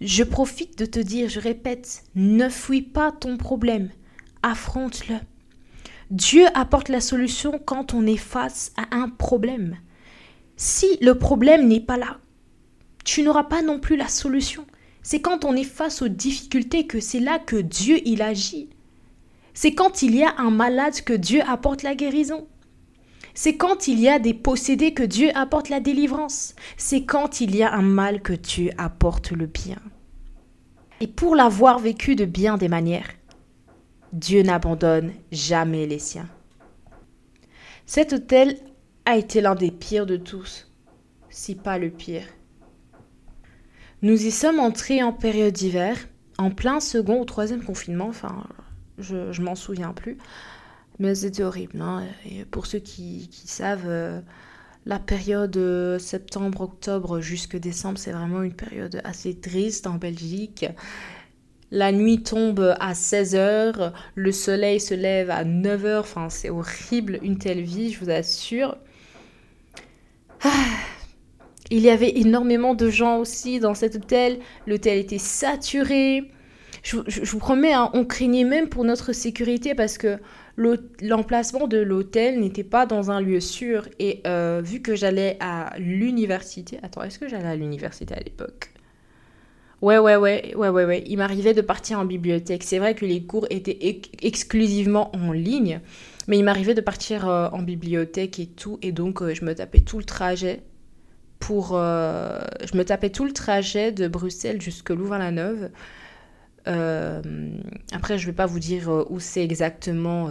Je 0.00 0.24
profite 0.24 0.78
de 0.78 0.84
te 0.84 1.00
dire, 1.00 1.28
je 1.28 1.40
répète, 1.40 2.04
ne 2.14 2.48
fuis 2.48 2.82
pas 2.82 3.12
ton 3.12 3.38
problème, 3.38 3.90
affronte-le. 4.42 5.16
Dieu 6.10 6.44
apporte 6.54 6.88
la 6.88 7.00
solution 7.00 7.58
quand 7.58 7.94
on 7.94 8.06
est 8.06 8.16
face 8.16 8.72
à 8.76 8.94
un 8.94 9.08
problème. 9.08 9.76
Si 10.56 10.98
le 11.00 11.16
problème 11.16 11.66
n'est 11.66 11.80
pas 11.80 11.96
là, 11.96 12.18
tu 13.04 13.22
n'auras 13.22 13.44
pas 13.44 13.62
non 13.62 13.80
plus 13.80 13.96
la 13.96 14.08
solution. 14.08 14.66
C'est 15.06 15.20
quand 15.20 15.44
on 15.44 15.54
est 15.54 15.62
face 15.62 16.02
aux 16.02 16.08
difficultés 16.08 16.88
que 16.88 16.98
c'est 16.98 17.20
là 17.20 17.38
que 17.38 17.54
Dieu 17.54 18.00
il 18.04 18.22
agit. 18.22 18.70
C'est 19.54 19.72
quand 19.72 20.02
il 20.02 20.16
y 20.16 20.24
a 20.24 20.34
un 20.38 20.50
malade 20.50 21.00
que 21.02 21.12
Dieu 21.12 21.42
apporte 21.46 21.84
la 21.84 21.94
guérison. 21.94 22.48
C'est 23.32 23.56
quand 23.56 23.86
il 23.86 24.00
y 24.00 24.08
a 24.08 24.18
des 24.18 24.34
possédés 24.34 24.94
que 24.94 25.04
Dieu 25.04 25.30
apporte 25.36 25.68
la 25.68 25.78
délivrance. 25.78 26.56
C'est 26.76 27.04
quand 27.04 27.40
il 27.40 27.54
y 27.54 27.62
a 27.62 27.72
un 27.72 27.82
mal 27.82 28.20
que 28.20 28.32
Dieu 28.32 28.72
apporte 28.78 29.30
le 29.30 29.46
bien. 29.46 29.78
Et 31.00 31.06
pour 31.06 31.36
l'avoir 31.36 31.78
vécu 31.78 32.16
de 32.16 32.24
bien 32.24 32.56
des 32.56 32.68
manières, 32.68 33.10
Dieu 34.12 34.42
n'abandonne 34.42 35.12
jamais 35.30 35.86
les 35.86 36.00
siens. 36.00 36.28
Cet 37.86 38.12
hôtel 38.12 38.58
a 39.04 39.16
été 39.16 39.40
l'un 39.40 39.54
des 39.54 39.70
pires 39.70 40.06
de 40.06 40.16
tous, 40.16 40.68
si 41.30 41.54
pas 41.54 41.78
le 41.78 41.90
pire. 41.90 42.26
Nous 44.02 44.26
y 44.26 44.30
sommes 44.30 44.60
entrés 44.60 45.02
en 45.02 45.12
période 45.12 45.54
d'hiver, 45.54 45.96
en 46.38 46.50
plein 46.50 46.80
second 46.80 47.20
ou 47.20 47.24
troisième 47.24 47.64
confinement, 47.64 48.08
enfin, 48.08 48.46
je, 48.98 49.40
m'en 49.40 49.54
souviens 49.54 49.92
plus. 49.92 50.18
Mais 50.98 51.14
c'était 51.14 51.42
horrible. 51.42 51.80
Hein. 51.80 52.04
Et 52.30 52.44
pour 52.44 52.66
ceux 52.66 52.78
qui, 52.78 53.28
savent, 53.46 53.86
euh, 53.86 54.20
la 54.84 54.98
période 54.98 55.56
euh, 55.56 55.98
septembre-octobre 55.98 57.20
jusque 57.20 57.56
décembre, 57.56 57.98
c'est 57.98 58.12
vraiment 58.12 58.42
une 58.42 58.54
période 58.54 59.00
assez 59.04 59.34
triste 59.34 59.86
en 59.86 59.94
Belgique. 59.94 60.66
La 61.70 61.90
nuit 61.90 62.22
tombe 62.22 62.76
à 62.78 62.92
16h, 62.92 63.92
le 64.14 64.32
soleil 64.32 64.78
se 64.78 64.94
lève 64.94 65.30
à 65.30 65.44
9h, 65.44 65.98
enfin 65.98 66.30
c'est 66.30 66.48
horrible 66.48 67.18
une 67.22 67.38
telle 67.38 67.62
vie, 67.62 67.92
je 67.92 68.04
vous 68.04 68.10
assure. 68.10 68.76
Ah. 70.44 70.50
Il 71.70 71.80
y 71.80 71.90
avait 71.90 72.18
énormément 72.18 72.74
de 72.74 72.88
gens 72.88 73.18
aussi 73.18 73.60
dans 73.60 73.74
cet 73.74 73.96
hôtel. 73.96 74.38
L'hôtel 74.66 74.98
était 74.98 75.18
saturé. 75.18 76.30
Je, 76.82 76.98
vous 77.24 77.38
promets, 77.38 77.72
hein, 77.72 77.90
on 77.94 78.04
craignait 78.04 78.44
même 78.44 78.68
pour 78.68 78.84
notre 78.84 79.12
sécurité 79.12 79.74
parce 79.74 79.98
que 79.98 80.18
l'emplacement 80.56 81.66
de 81.66 81.78
l'hôtel 81.78 82.38
n'était 82.38 82.64
pas 82.64 82.86
dans 82.86 83.10
un 83.10 83.20
lieu 83.20 83.40
sûr. 83.40 83.88
Et 83.98 84.20
euh, 84.26 84.62
vu 84.64 84.80
que 84.80 84.94
j'allais 84.94 85.36
à 85.40 85.74
l'université... 85.78 86.78
Attends, 86.82 87.02
est-ce 87.02 87.18
que 87.18 87.28
j'allais 87.28 87.48
à 87.48 87.56
l'université 87.56 88.14
à 88.14 88.20
l'époque? 88.20 88.70
Ouais, 89.82 89.98
ouais, 89.98 90.16
ouais, 90.16 90.54
ouais, 90.54 90.70
ouais. 90.70 91.04
Il 91.06 91.18
m'arrivait 91.18 91.52
de 91.52 91.60
partir 91.60 91.98
en 91.98 92.04
bibliothèque. 92.04 92.62
C'est 92.62 92.78
vrai 92.78 92.94
que 92.94 93.04
les 93.04 93.24
cours 93.24 93.46
étaient 93.50 94.00
exclusivement 94.22 95.14
en 95.14 95.32
ligne. 95.32 95.80
Mais 96.28 96.38
il 96.38 96.44
m'arrivait 96.44 96.74
de 96.74 96.80
partir 96.80 97.28
euh, 97.28 97.48
en 97.52 97.62
bibliothèque 97.62 98.38
et 98.40 98.46
tout, 98.46 98.78
et 98.82 98.92
donc 98.92 99.22
euh, 99.22 99.32
je 99.34 99.44
me 99.44 99.54
tapais 99.54 99.80
tout 99.80 99.98
le 99.98 100.04
trajet 100.04 100.62
pour... 101.38 101.72
euh, 101.72 102.40
je 102.70 102.76
me 102.76 102.84
tapais 102.84 103.10
tout 103.10 103.24
le 103.24 103.32
trajet 103.32 103.92
de 103.92 104.08
Bruxelles 104.08 104.60
jusque 104.60 104.90
Louvain-la-Neuve. 104.90 105.70
Euh, 106.68 107.22
après, 107.92 108.18
je 108.18 108.26
vais 108.26 108.32
pas 108.32 108.46
vous 108.46 108.58
dire 108.58 108.90
euh, 108.90 109.06
où 109.08 109.20
c'est 109.20 109.44
exactement 109.44 110.28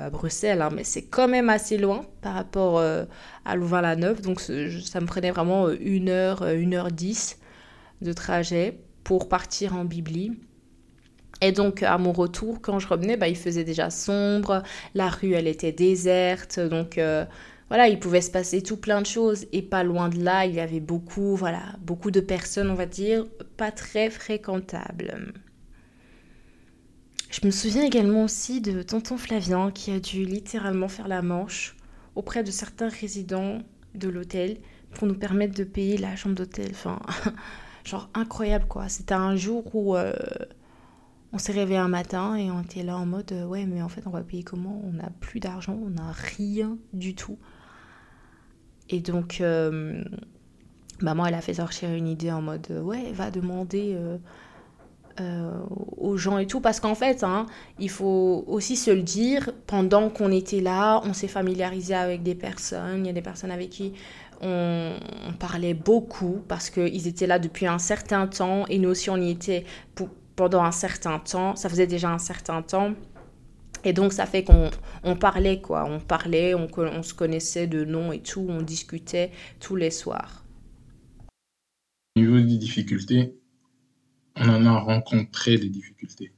à 0.00 0.08
Bruxelles, 0.08 0.62
hein, 0.62 0.70
mais 0.74 0.84
c'est 0.84 1.02
quand 1.02 1.28
même 1.28 1.50
assez 1.50 1.76
loin 1.76 2.06
par 2.22 2.34
rapport 2.34 2.80
à 2.80 3.56
Louvain-la-Neuve. 3.56 4.22
Donc, 4.22 4.40
ça 4.40 5.00
me 5.00 5.06
prenait 5.06 5.30
vraiment 5.30 5.66
euh, 5.66 5.76
une 5.80 6.08
heure, 6.08 6.42
euh, 6.42 6.54
une 6.58 6.74
heure 6.74 6.90
dix 6.90 7.38
de 8.00 8.12
trajet 8.14 8.78
pour 9.02 9.28
partir 9.28 9.76
en 9.76 9.84
Bibli. 9.84 10.32
Et 11.42 11.52
donc, 11.52 11.82
à 11.82 11.98
mon 11.98 12.12
retour, 12.12 12.62
quand 12.62 12.78
je 12.78 12.88
revenais, 12.88 13.18
bah, 13.18 13.28
il 13.28 13.36
faisait 13.36 13.64
déjà 13.64 13.90
sombre, 13.90 14.62
la 14.94 15.10
rue, 15.10 15.34
elle 15.34 15.46
était 15.48 15.72
déserte, 15.72 16.58
donc 16.58 16.98
voilà, 17.74 17.88
il 17.88 17.98
pouvait 17.98 18.20
se 18.20 18.30
passer 18.30 18.62
tout 18.62 18.76
plein 18.76 19.00
de 19.00 19.06
choses. 19.06 19.46
Et 19.50 19.60
pas 19.60 19.82
loin 19.82 20.08
de 20.08 20.22
là, 20.22 20.46
il 20.46 20.54
y 20.54 20.60
avait 20.60 20.78
beaucoup, 20.78 21.34
voilà, 21.34 21.74
beaucoup 21.80 22.12
de 22.12 22.20
personnes, 22.20 22.70
on 22.70 22.74
va 22.74 22.86
dire, 22.86 23.26
pas 23.56 23.72
très 23.72 24.10
fréquentables. 24.10 25.32
Je 27.32 27.44
me 27.44 27.50
souviens 27.50 27.82
également 27.82 28.22
aussi 28.22 28.60
de 28.60 28.82
tonton 28.82 29.16
Flavien 29.16 29.72
qui 29.72 29.90
a 29.90 29.98
dû 29.98 30.24
littéralement 30.24 30.86
faire 30.86 31.08
la 31.08 31.20
manche 31.20 31.74
auprès 32.14 32.44
de 32.44 32.52
certains 32.52 32.88
résidents 32.88 33.58
de 33.96 34.08
l'hôtel 34.08 34.58
pour 34.92 35.08
nous 35.08 35.18
permettre 35.18 35.56
de 35.56 35.64
payer 35.64 35.98
la 35.98 36.14
chambre 36.14 36.36
d'hôtel. 36.36 36.68
Enfin, 36.70 37.00
genre 37.84 38.08
incroyable 38.14 38.66
quoi. 38.68 38.88
C'était 38.88 39.14
un 39.14 39.34
jour 39.34 39.74
où 39.74 39.96
euh, 39.96 40.12
on 41.32 41.38
s'est 41.38 41.50
réveillé 41.50 41.80
un 41.80 41.88
matin 41.88 42.36
et 42.36 42.52
on 42.52 42.62
était 42.62 42.84
là 42.84 42.96
en 42.96 43.04
mode 43.04 43.32
euh, 43.32 43.44
ouais 43.44 43.66
mais 43.66 43.82
en 43.82 43.88
fait 43.88 44.06
on 44.06 44.10
va 44.10 44.22
payer 44.22 44.44
comment? 44.44 44.80
On 44.84 44.92
n'a 44.92 45.10
plus 45.18 45.40
d'argent, 45.40 45.76
on 45.84 45.90
n'a 45.90 46.12
rien 46.12 46.78
du 46.92 47.16
tout. 47.16 47.36
Et 48.90 49.00
donc 49.00 49.40
euh, 49.40 50.02
maman 51.00 51.26
elle 51.26 51.34
a 51.34 51.40
fait 51.40 51.54
sortir 51.54 51.90
une 51.90 52.06
idée 52.06 52.30
en 52.30 52.42
mode 52.42 52.66
euh, 52.70 52.80
ouais 52.80 53.12
va 53.12 53.30
demander 53.30 53.96
euh, 55.20 55.52
aux 55.96 56.16
gens 56.16 56.38
et 56.38 56.46
tout. 56.46 56.60
Parce 56.60 56.80
qu'en 56.80 56.94
fait 56.94 57.24
hein, 57.24 57.46
il 57.78 57.90
faut 57.90 58.44
aussi 58.46 58.76
se 58.76 58.90
le 58.90 59.02
dire 59.02 59.50
pendant 59.66 60.10
qu'on 60.10 60.30
était 60.30 60.60
là 60.60 61.00
on 61.04 61.12
s'est 61.12 61.28
familiarisé 61.28 61.94
avec 61.94 62.22
des 62.22 62.34
personnes. 62.34 63.04
Il 63.04 63.06
y 63.06 63.10
a 63.10 63.14
des 63.14 63.22
personnes 63.22 63.50
avec 63.50 63.70
qui 63.70 63.94
on, 64.42 64.92
parlait 65.38 65.74
beaucoup 65.74 66.42
parce 66.48 66.68
qu'ils 66.68 67.06
étaient 67.06 67.26
là 67.26 67.38
depuis 67.38 67.66
un 67.66 67.78
certain 67.78 68.26
temps 68.26 68.66
et 68.68 68.78
nous 68.78 68.90
aussi 68.90 69.08
on 69.08 69.16
y 69.16 69.30
était 69.30 69.64
pendant 70.36 70.62
un 70.62 70.72
certain 70.72 71.18
temps. 71.18 71.56
Ça 71.56 71.68
faisait 71.68 71.86
déjà 71.86 72.10
un 72.10 72.18
certain 72.18 72.60
temps 72.60 72.94
et 73.84 73.92
donc 73.92 74.12
ça 74.12 74.26
fait 74.26 74.44
qu'on 74.44 74.70
on 75.02 75.16
parlait 75.16 75.60
quoi 75.60 75.84
on 75.84 76.00
parlait 76.00 76.54
on 76.54 77.02
se 77.02 77.14
connaissait 77.14 77.66
de 77.66 77.84
nom 77.84 78.12
et 78.12 78.20
tout 78.20 78.46
on 78.48 78.62
discutait 78.62 79.30
tous 79.60 79.76
les 79.76 79.90
soirs 79.90 80.44
Au 82.16 82.20
niveau 82.20 82.40
des 82.40 82.58
difficultés, 82.58 83.34
on 84.36 84.48
en 84.48 84.66
a 84.66 84.78
rencontré 84.78 85.58
des 85.58 85.68
difficultés. 85.68 86.32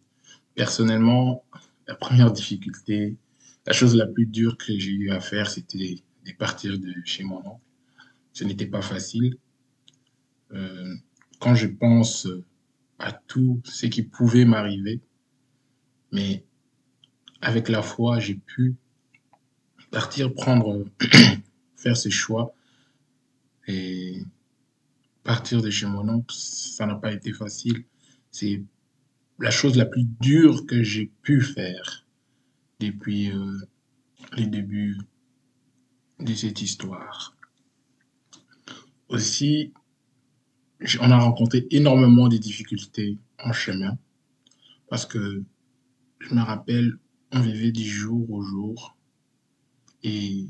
Personnellement, 0.55 1.45
la 1.87 1.95
première 1.95 2.33
difficulté, 2.33 3.17
la 3.67 3.73
chose 3.73 3.95
la 3.95 4.07
plus 4.07 4.27
dure 4.27 4.57
que 4.57 4.79
j'ai 4.79 4.91
eu 4.91 5.11
à 5.11 5.21
faire, 5.21 5.51
c'était 5.51 5.97
de 6.25 6.33
partir 6.33 6.79
de 6.79 6.93
chez 7.05 7.25
mon 7.25 7.39
oncle. 7.39 7.61
Ce 8.33 8.45
n'était 8.45 8.67
pas 8.67 8.83
facile. 8.83 9.37
Euh, 10.53 10.95
quand 11.41 11.55
je 11.55 11.67
pense 11.67 12.29
à 12.99 13.13
tout 13.13 13.61
ce 13.65 13.87
qui 13.87 14.03
pouvait 14.03 14.45
m'arriver, 14.45 15.01
mais 16.13 16.45
avec 17.41 17.69
la 17.69 17.83
foi, 17.83 18.19
j'ai 18.19 18.35
pu 18.35 18.77
partir, 19.91 20.33
prendre, 20.35 20.85
faire 21.77 21.97
ce 21.97 22.09
choix 22.09 22.55
et 23.67 24.23
partir 25.23 25.63
de 25.63 25.71
chez 25.71 25.87
mon 25.87 26.09
oncle, 26.09 26.35
ça 26.35 26.87
n'a 26.87 26.95
pas 26.95 27.13
été 27.13 27.33
facile. 27.33 27.85
C'est 28.31 28.63
la 29.39 29.51
chose 29.51 29.77
la 29.77 29.87
plus 29.87 30.05
dure 30.21 30.67
que 30.67 30.83
j'ai 30.83 31.11
pu 31.23 31.41
faire 31.41 32.07
depuis 32.81 33.31
euh, 33.31 33.59
les 34.37 34.47
débuts 34.47 34.97
de 36.21 36.35
cette 36.35 36.63
histoire. 36.63 37.37
Aussi, 39.09 39.73
on 41.01 41.11
a 41.11 41.19
rencontré 41.19 41.67
énormément 41.71 42.29
de 42.29 42.37
difficultés 42.37 43.19
en 43.39 43.53
chemin 43.53 43.99
parce 44.89 45.07
que 45.07 45.43
je 46.19 46.35
me 46.35 46.41
rappelle, 46.41 46.99
vivait 47.41 47.73
du 47.73 47.85
jour 47.85 48.31
au 48.31 48.43
jour 48.43 48.97
et 50.03 50.47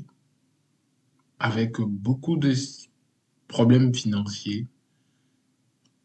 avec 1.39 1.79
beaucoup 1.79 2.37
de 2.37 2.53
problèmes 3.47 3.93
financiers. 3.93 4.67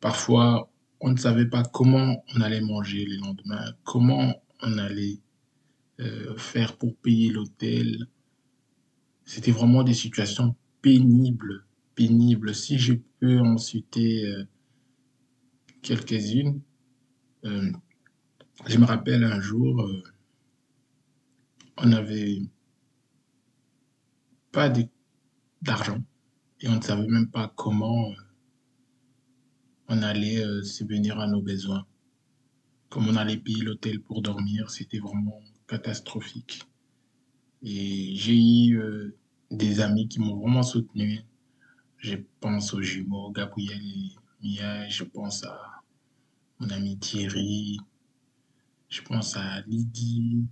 Parfois, 0.00 0.70
on 1.00 1.10
ne 1.10 1.16
savait 1.16 1.46
pas 1.46 1.62
comment 1.62 2.24
on 2.34 2.40
allait 2.40 2.60
manger 2.60 3.04
le 3.04 3.16
lendemain, 3.16 3.72
comment 3.84 4.34
on 4.62 4.78
allait 4.78 5.18
euh, 6.00 6.36
faire 6.36 6.76
pour 6.76 6.96
payer 6.96 7.30
l'hôtel. 7.30 8.06
C'était 9.24 9.50
vraiment 9.50 9.82
des 9.82 9.94
situations 9.94 10.54
pénibles, 10.80 11.64
pénibles. 11.94 12.54
Si 12.54 12.78
je 12.78 12.94
peux 13.20 13.40
en 13.40 13.58
citer 13.58 14.26
euh, 14.26 14.44
quelques-unes, 15.82 16.60
euh, 17.44 17.70
je 18.66 18.78
me 18.78 18.84
rappelle 18.84 19.24
un 19.24 19.40
jour, 19.40 19.88
on 21.78 21.86
n'avait 21.86 22.42
pas 24.50 24.70
d'argent 25.62 26.02
et 26.60 26.68
on 26.68 26.76
ne 26.76 26.82
savait 26.82 27.08
même 27.08 27.28
pas 27.28 27.52
comment 27.56 28.10
euh, 28.10 28.14
on 29.88 30.02
allait 30.02 30.44
euh, 30.44 30.62
subvenir 30.62 31.18
à 31.18 31.26
nos 31.26 31.42
besoins. 31.42 31.86
Comme 32.88 33.08
on 33.08 33.16
allait 33.16 33.38
payer 33.38 33.62
l'hôtel 33.62 34.00
pour 34.00 34.22
dormir, 34.22 34.70
c'était 34.70 34.98
vraiment 34.98 35.40
catastrophique. 35.66 36.62
Et 37.62 38.14
j'ai 38.14 38.36
eu 38.36 38.78
euh, 38.78 39.16
des 39.50 39.80
amis 39.80 40.08
qui 40.08 40.20
m'ont 40.20 40.36
vraiment 40.36 40.62
soutenu. 40.62 41.20
Je 41.96 42.16
pense 42.40 42.74
aux 42.74 42.82
jumeaux 42.82 43.30
Gabriel 43.30 43.80
et 43.82 44.12
Mia, 44.42 44.88
je 44.88 45.04
pense 45.04 45.44
à 45.44 45.82
mon 46.58 46.68
ami 46.70 46.98
Thierry, 46.98 47.78
je 48.88 49.02
pense 49.02 49.36
à 49.36 49.62
Lydie. 49.62 50.44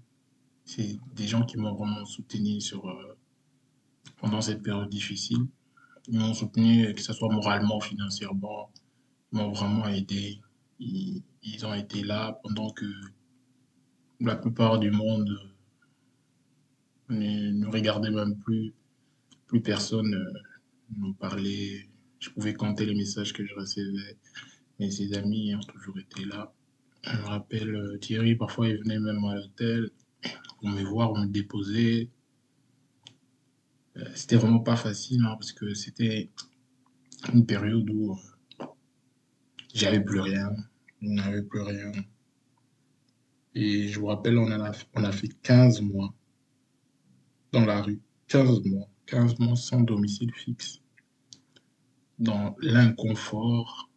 C'est 0.73 1.01
des 1.17 1.27
gens 1.27 1.45
qui 1.45 1.57
m'ont 1.57 1.75
vraiment 1.75 2.05
soutenu 2.05 2.61
sur, 2.61 2.89
euh, 2.89 3.19
pendant 4.19 4.41
cette 4.41 4.63
période 4.63 4.89
difficile. 4.89 5.45
Ils 6.07 6.17
m'ont 6.17 6.33
soutenu, 6.33 6.95
que 6.95 7.01
ce 7.01 7.13
soit 7.13 7.29
moralement, 7.29 7.81
financièrement, 7.81 8.71
ils 9.33 9.39
m'ont 9.39 9.51
vraiment 9.51 9.89
aidé. 9.89 10.41
Ils, 10.79 11.25
ils 11.43 11.67
ont 11.67 11.75
été 11.75 12.05
là 12.05 12.39
pendant 12.45 12.71
que 12.71 12.87
la 14.21 14.37
plupart 14.37 14.79
du 14.79 14.93
monde 14.93 15.29
euh, 17.11 17.15
ne, 17.15 17.51
ne 17.51 17.67
regardait 17.67 18.13
même 18.13 18.39
plus. 18.39 18.73
Plus 19.49 19.63
personne 19.63 20.15
euh, 20.15 20.33
nous 20.99 21.15
parlait. 21.15 21.89
Je 22.21 22.31
pouvais 22.31 22.55
compter 22.55 22.87
les 22.87 22.95
messages 22.95 23.33
que 23.33 23.45
je 23.45 23.57
recevais. 23.57 24.17
Mais 24.79 24.89
ses 24.93 25.15
amis 25.15 25.53
ont 25.53 25.67
toujours 25.73 25.99
été 25.99 26.25
là. 26.27 26.53
Je 27.03 27.17
me 27.17 27.25
rappelle, 27.25 27.75
euh, 27.75 27.99
Thierry, 27.99 28.37
parfois, 28.37 28.69
il 28.69 28.79
venait 28.79 29.01
même 29.01 29.25
à 29.25 29.35
l'hôtel 29.35 29.91
pour 30.61 30.69
me 30.69 30.83
voir, 30.83 31.15
me 31.15 31.27
déposer. 31.27 32.11
Euh, 33.97 34.05
C'était 34.15 34.37
vraiment 34.37 34.61
pas 34.61 34.77
facile 34.77 35.23
hein, 35.25 35.35
parce 35.39 35.53
que 35.53 35.75
c'était 35.75 36.31
une 37.33 37.47
période 37.47 37.89
où 37.91 38.13
euh, 38.13 38.67
j'avais 39.75 40.01
plus 40.01 40.21
rien. 40.21 40.51
N'avais 41.01 41.43
plus 41.43 41.63
rien. 41.63 41.93
Et 43.55 43.89
je 43.89 43.99
vous 43.99 44.07
rappelle, 44.07 44.39
on, 44.39 44.51
a, 44.51 44.73
on 44.95 45.05
a 45.05 45.13
fait 45.13 45.29
15 45.43 45.81
mois 45.81 46.15
dans 47.53 47.65
la 47.65 47.81
rue. 47.83 48.01
15 48.29 48.65
mois. 48.67 48.89
15 49.07 49.39
mois 49.39 49.57
sans 49.57 49.81
domicile 49.81 50.31
fixe. 50.35 50.81
Dans 52.19 52.55
l'inconfort. 52.61 53.91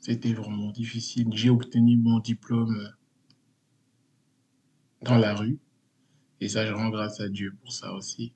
C'était 0.00 0.32
vraiment 0.32 0.72
difficile. 0.72 1.28
J'ai 1.32 1.48
obtenu 1.50 1.96
mon 1.96 2.18
diplôme 2.18 2.92
dans 5.02 5.18
la 5.18 5.34
rue. 5.34 5.58
Et 6.40 6.48
ça, 6.48 6.66
je 6.66 6.72
rends 6.72 6.88
grâce 6.88 7.20
à 7.20 7.28
Dieu 7.28 7.54
pour 7.60 7.72
ça 7.72 7.92
aussi. 7.92 8.32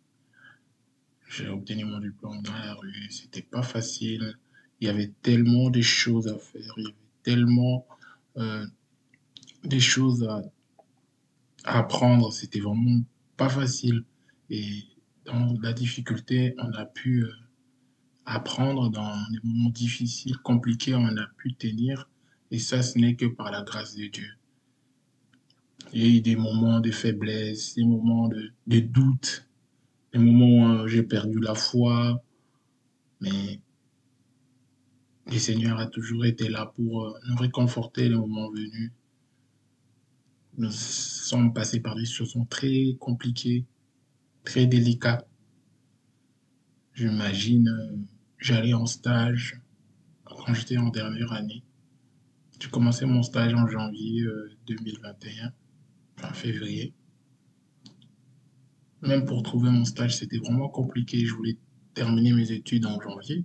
J'ai 1.29 1.49
obtenu 1.49 1.85
mon 1.85 1.99
diplôme 1.99 2.43
dans 2.43 2.53
la 2.53 2.75
rue. 2.75 3.11
C'était 3.11 3.43
pas 3.43 3.63
facile. 3.63 4.39
Il 4.81 4.87
y 4.87 4.91
avait 4.91 5.13
tellement 5.23 5.71
de 5.71 5.81
choses 5.81 6.29
à 6.29 6.39
faire. 6.39 6.73
Il 6.77 6.85
y 6.85 6.87
avait 6.87 6.97
tellement 7.23 7.87
euh, 8.37 8.67
des 9.65 9.81
choses 9.81 10.23
à, 10.25 10.43
à 11.65 11.79
apprendre. 11.79 12.33
C'était 12.33 12.61
vraiment 12.61 13.01
pas 13.37 13.49
facile. 13.49 14.05
Et 14.51 14.85
dans 15.25 15.57
la 15.61 15.73
difficulté, 15.73 16.55
on 16.59 16.73
a 16.73 16.85
pu 16.85 17.25
euh, 17.25 17.33
apprendre 18.25 18.91
dans 18.91 19.17
des 19.31 19.39
moments 19.43 19.71
difficiles, 19.71 20.37
compliqués, 20.39 20.95
on 20.95 21.17
a 21.17 21.27
pu 21.39 21.55
tenir. 21.55 22.09
Et 22.51 22.59
ça, 22.59 22.83
ce 22.83 22.99
n'est 22.99 23.17
que 23.17 23.27
par 23.27 23.51
la 23.51 23.63
grâce 23.63 23.97
de 23.97 24.07
Dieu. 24.07 24.29
Il 25.93 26.03
y 26.03 26.05
a 26.05 26.19
eu 26.19 26.21
des 26.21 26.37
moments 26.37 26.81
de 26.81 26.91
faiblesse, 26.91 27.75
des 27.75 27.85
moments 27.85 28.29
de, 28.29 28.51
de 28.67 28.81
doute, 28.81 29.47
des 30.13 30.19
moments 30.19 30.83
où 30.83 30.89
j'ai 30.89 31.03
perdu 31.03 31.39
la 31.41 31.55
foi, 31.55 32.23
mais 33.21 33.61
le 35.27 35.39
Seigneur 35.39 35.79
a 35.79 35.87
toujours 35.87 36.25
été 36.25 36.49
là 36.49 36.73
pour 36.75 37.05
euh, 37.05 37.19
nous 37.29 37.37
réconforter 37.37 38.09
les 38.09 38.17
moments 38.17 38.51
venus. 38.51 38.93
Nous 40.59 40.71
sommes 40.71 41.53
passés 41.53 41.81
par 41.81 41.95
des 41.95 42.05
situations 42.05 42.45
très 42.45 42.97
compliquées, 42.99 43.65
très 44.45 44.67
délicates. 44.67 45.29
J'imagine, 46.95 47.69
euh, 47.69 47.97
j'allais 48.39 48.75
en 48.75 48.87
stage 48.87 49.61
quand 50.25 50.55
j'étais 50.55 50.79
en 50.79 50.89
dernière 50.89 51.33
année. 51.33 51.63
J'ai 52.59 52.71
commencé 52.71 53.05
mon 53.05 53.23
stage 53.23 53.53
en 53.55 53.67
janvier 53.67 54.25
2021, 54.67 55.53
enfin 56.17 56.33
février. 56.33 56.95
Même 59.03 59.25
pour 59.25 59.43
trouver 59.43 59.71
mon 59.71 59.85
stage, 59.85 60.17
c'était 60.17 60.39
vraiment 60.39 60.69
compliqué. 60.69 61.25
Je 61.27 61.35
voulais 61.35 61.59
terminer 61.95 62.33
mes 62.33 62.53
études 62.53 62.87
en 62.87 63.01
janvier, 63.01 63.45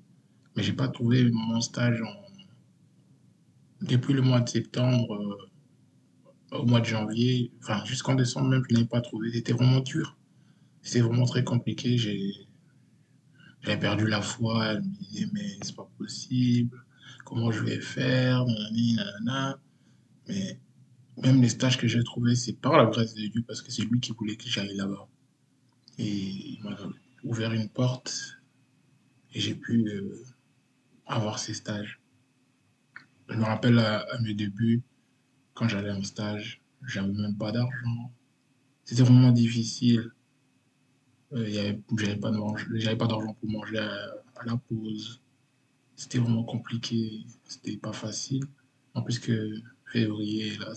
mais 0.55 0.63
j'ai 0.63 0.73
pas 0.73 0.87
trouvé 0.87 1.29
mon 1.31 1.61
stage 1.61 2.01
en... 2.01 3.85
depuis 3.85 4.13
le 4.13 4.21
mois 4.21 4.41
de 4.41 4.49
septembre 4.49 5.13
euh, 5.13 6.57
au 6.59 6.65
mois 6.65 6.81
de 6.81 6.85
janvier, 6.85 7.51
enfin 7.59 7.83
jusqu'en 7.85 8.15
décembre 8.15 8.49
même, 8.49 8.63
je 8.69 8.73
n'avais 8.73 8.87
pas 8.87 9.01
trouvé. 9.01 9.31
C'était 9.31 9.53
vraiment 9.53 9.79
dur. 9.79 10.17
C'était 10.81 11.01
vraiment 11.01 11.25
très 11.25 11.43
compliqué. 11.43 11.97
J'ai 11.97 12.47
perdu 13.77 14.07
la 14.07 14.21
foi. 14.21 14.75
Je 14.75 14.79
me 14.79 14.95
disais, 15.03 15.27
mais 15.33 15.57
c'est 15.61 15.75
pas 15.75 15.89
possible 15.97 16.83
comment 17.31 17.51
je 17.51 17.63
vais 17.63 17.79
faire? 17.79 18.45
Mais 20.27 20.59
même 21.17 21.41
les 21.41 21.49
stages 21.49 21.77
que 21.77 21.87
j'ai 21.87 22.03
trouvés, 22.03 22.35
c'est 22.35 22.53
par 22.53 22.77
la 22.77 22.85
grâce 22.85 23.13
de 23.13 23.27
Dieu 23.27 23.43
parce 23.47 23.61
que 23.61 23.71
c'est 23.71 23.83
lui 23.83 23.99
qui 23.99 24.11
voulait 24.13 24.35
que 24.35 24.47
j'aille 24.47 24.75
là-bas. 24.75 25.07
Et 25.97 26.07
il 26.07 26.63
m'a 26.63 26.77
ouvert 27.23 27.53
une 27.53 27.69
porte 27.69 28.39
et 29.33 29.39
j'ai 29.39 29.55
pu 29.55 29.87
euh, 29.87 30.23
avoir 31.05 31.39
ces 31.39 31.53
stages. 31.53 31.99
Je 33.29 33.35
me 33.37 33.43
rappelle 33.43 33.79
à, 33.79 34.05
mes 34.21 34.33
débuts, 34.33 34.83
quand 35.53 35.67
j'allais 35.67 35.91
en 35.91 36.03
stage, 36.03 36.61
j'avais 36.85 37.11
même 37.13 37.37
pas 37.37 37.51
d'argent. 37.51 38.11
C'était 38.83 39.03
vraiment 39.03 39.31
difficile. 39.31 40.11
Euh, 41.33 41.45
j'avais 41.47 42.17
pas 42.17 42.31
d'argent 42.31 43.33
pour 43.39 43.49
manger 43.49 43.77
à 43.77 44.45
la 44.45 44.57
pause 44.57 45.21
c'était 46.01 46.17
vraiment 46.17 46.43
compliqué, 46.43 47.25
c'était 47.47 47.77
pas 47.77 47.93
facile. 47.93 48.43
En 48.95 49.03
plus 49.03 49.19
que 49.19 49.61
février, 49.91 50.57
là, 50.57 50.73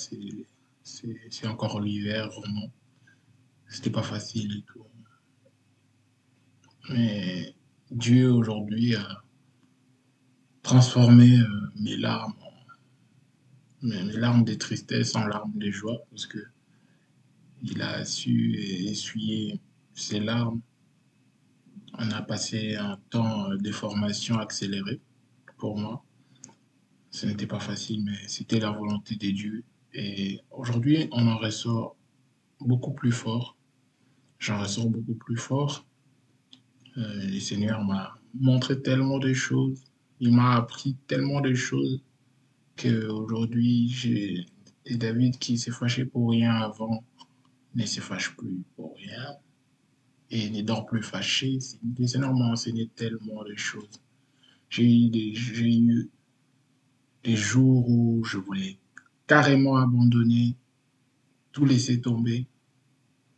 c'est 0.83 1.47
encore 1.47 1.81
l'hiver, 1.81 2.31
vraiment. 2.31 2.71
C'était 3.69 3.91
pas 3.91 4.03
facile 4.03 4.59
et 4.59 4.63
tout. 4.63 4.85
Mais 6.91 7.55
Dieu 7.91 8.31
aujourd'hui 8.31 8.95
a 8.95 9.23
transformé 10.63 11.39
euh, 11.39 11.47
mes 11.77 11.97
larmes, 11.97 12.35
mes, 13.83 14.03
larmes 14.13 14.45
de 14.45 14.55
tristesse 14.55 15.15
en 15.17 15.27
larmes 15.27 15.57
de 15.57 15.71
joie, 15.71 15.99
parce 16.11 16.27
que 16.27 16.39
il 17.63 17.81
a 17.81 18.05
su 18.05 18.55
essuyer 18.57 19.61
ses 19.95 20.21
larmes. 20.21 20.61
On 21.99 22.11
a 22.11 22.21
passé 22.21 22.77
un 22.77 22.99
temps 23.09 23.49
de 23.55 23.73
formation 23.73 24.39
accéléré 24.39 25.01
pour 25.57 25.79
moi. 25.79 26.05
Ce 27.15 27.27
n'était 27.27 27.47
pas 27.47 27.61
facile, 27.61 28.03
mais 28.05 28.19
c'était 28.27 28.59
la 28.59 28.73
volonté 28.73 29.15
de 29.15 29.31
Dieu. 29.31 29.65
Et 29.93 30.41
aujourd'hui, 30.51 31.09
on 31.13 31.29
en 31.29 31.39
ressort 31.39 31.97
beaucoup 32.59 32.91
plus 32.93 33.13
fort. 33.13 33.57
J'en 34.41 34.61
ressors 34.61 34.91
beaucoup 34.91 35.15
plus 35.15 35.37
fort. 35.37 35.87
Euh, 36.97 37.27
le 37.29 37.39
Seigneur 37.39 37.85
m'a 37.85 38.19
montré 38.35 38.83
tellement 38.83 39.19
de 39.19 39.33
choses. 39.33 39.85
Il 40.19 40.35
m'a 40.35 40.57
appris 40.57 40.97
tellement 41.07 41.41
de 41.41 41.55
choses 41.55 42.03
qu'aujourd'hui, 42.77 43.89
j'ai 43.91 44.47
des 44.85 44.97
David 44.97 45.39
qui 45.39 45.57
s'est 45.57 45.71
fâché 45.71 46.05
pour 46.07 46.31
rien 46.31 46.57
avant 46.57 47.05
ne 47.77 47.87
se 47.87 48.01
fâche 48.01 48.35
plus 48.37 48.65
pour 48.75 48.97
rien 48.97 49.37
et 50.31 50.51
ne 50.51 50.63
dort 50.63 50.85
plus 50.85 51.05
fâché. 51.05 51.61
Le 51.97 52.09
Seigneur 52.09 52.35
m'a 52.35 52.47
enseigné 52.47 52.89
tellement 52.97 53.45
de 53.45 53.55
choses. 53.55 54.03
J'ai 54.69 54.83
eu, 54.83 55.11
des, 55.11 55.33
eu 55.61 56.11
des 57.25 57.37
jours 57.37 57.89
où 57.89 58.23
je 58.25 58.37
voulais 58.37 58.79
carrément 59.27 59.77
abandonner, 59.77 60.57
tout 61.53 61.65
laisser 61.65 62.01
tomber. 62.01 62.47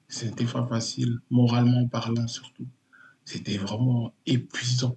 Ce 0.08 0.24
n'était 0.24 0.44
pas 0.44 0.66
facile, 0.66 1.20
moralement 1.30 1.86
parlant 1.88 2.26
surtout. 2.26 2.66
C'était 3.24 3.56
vraiment 3.56 4.12
épuisant, 4.26 4.96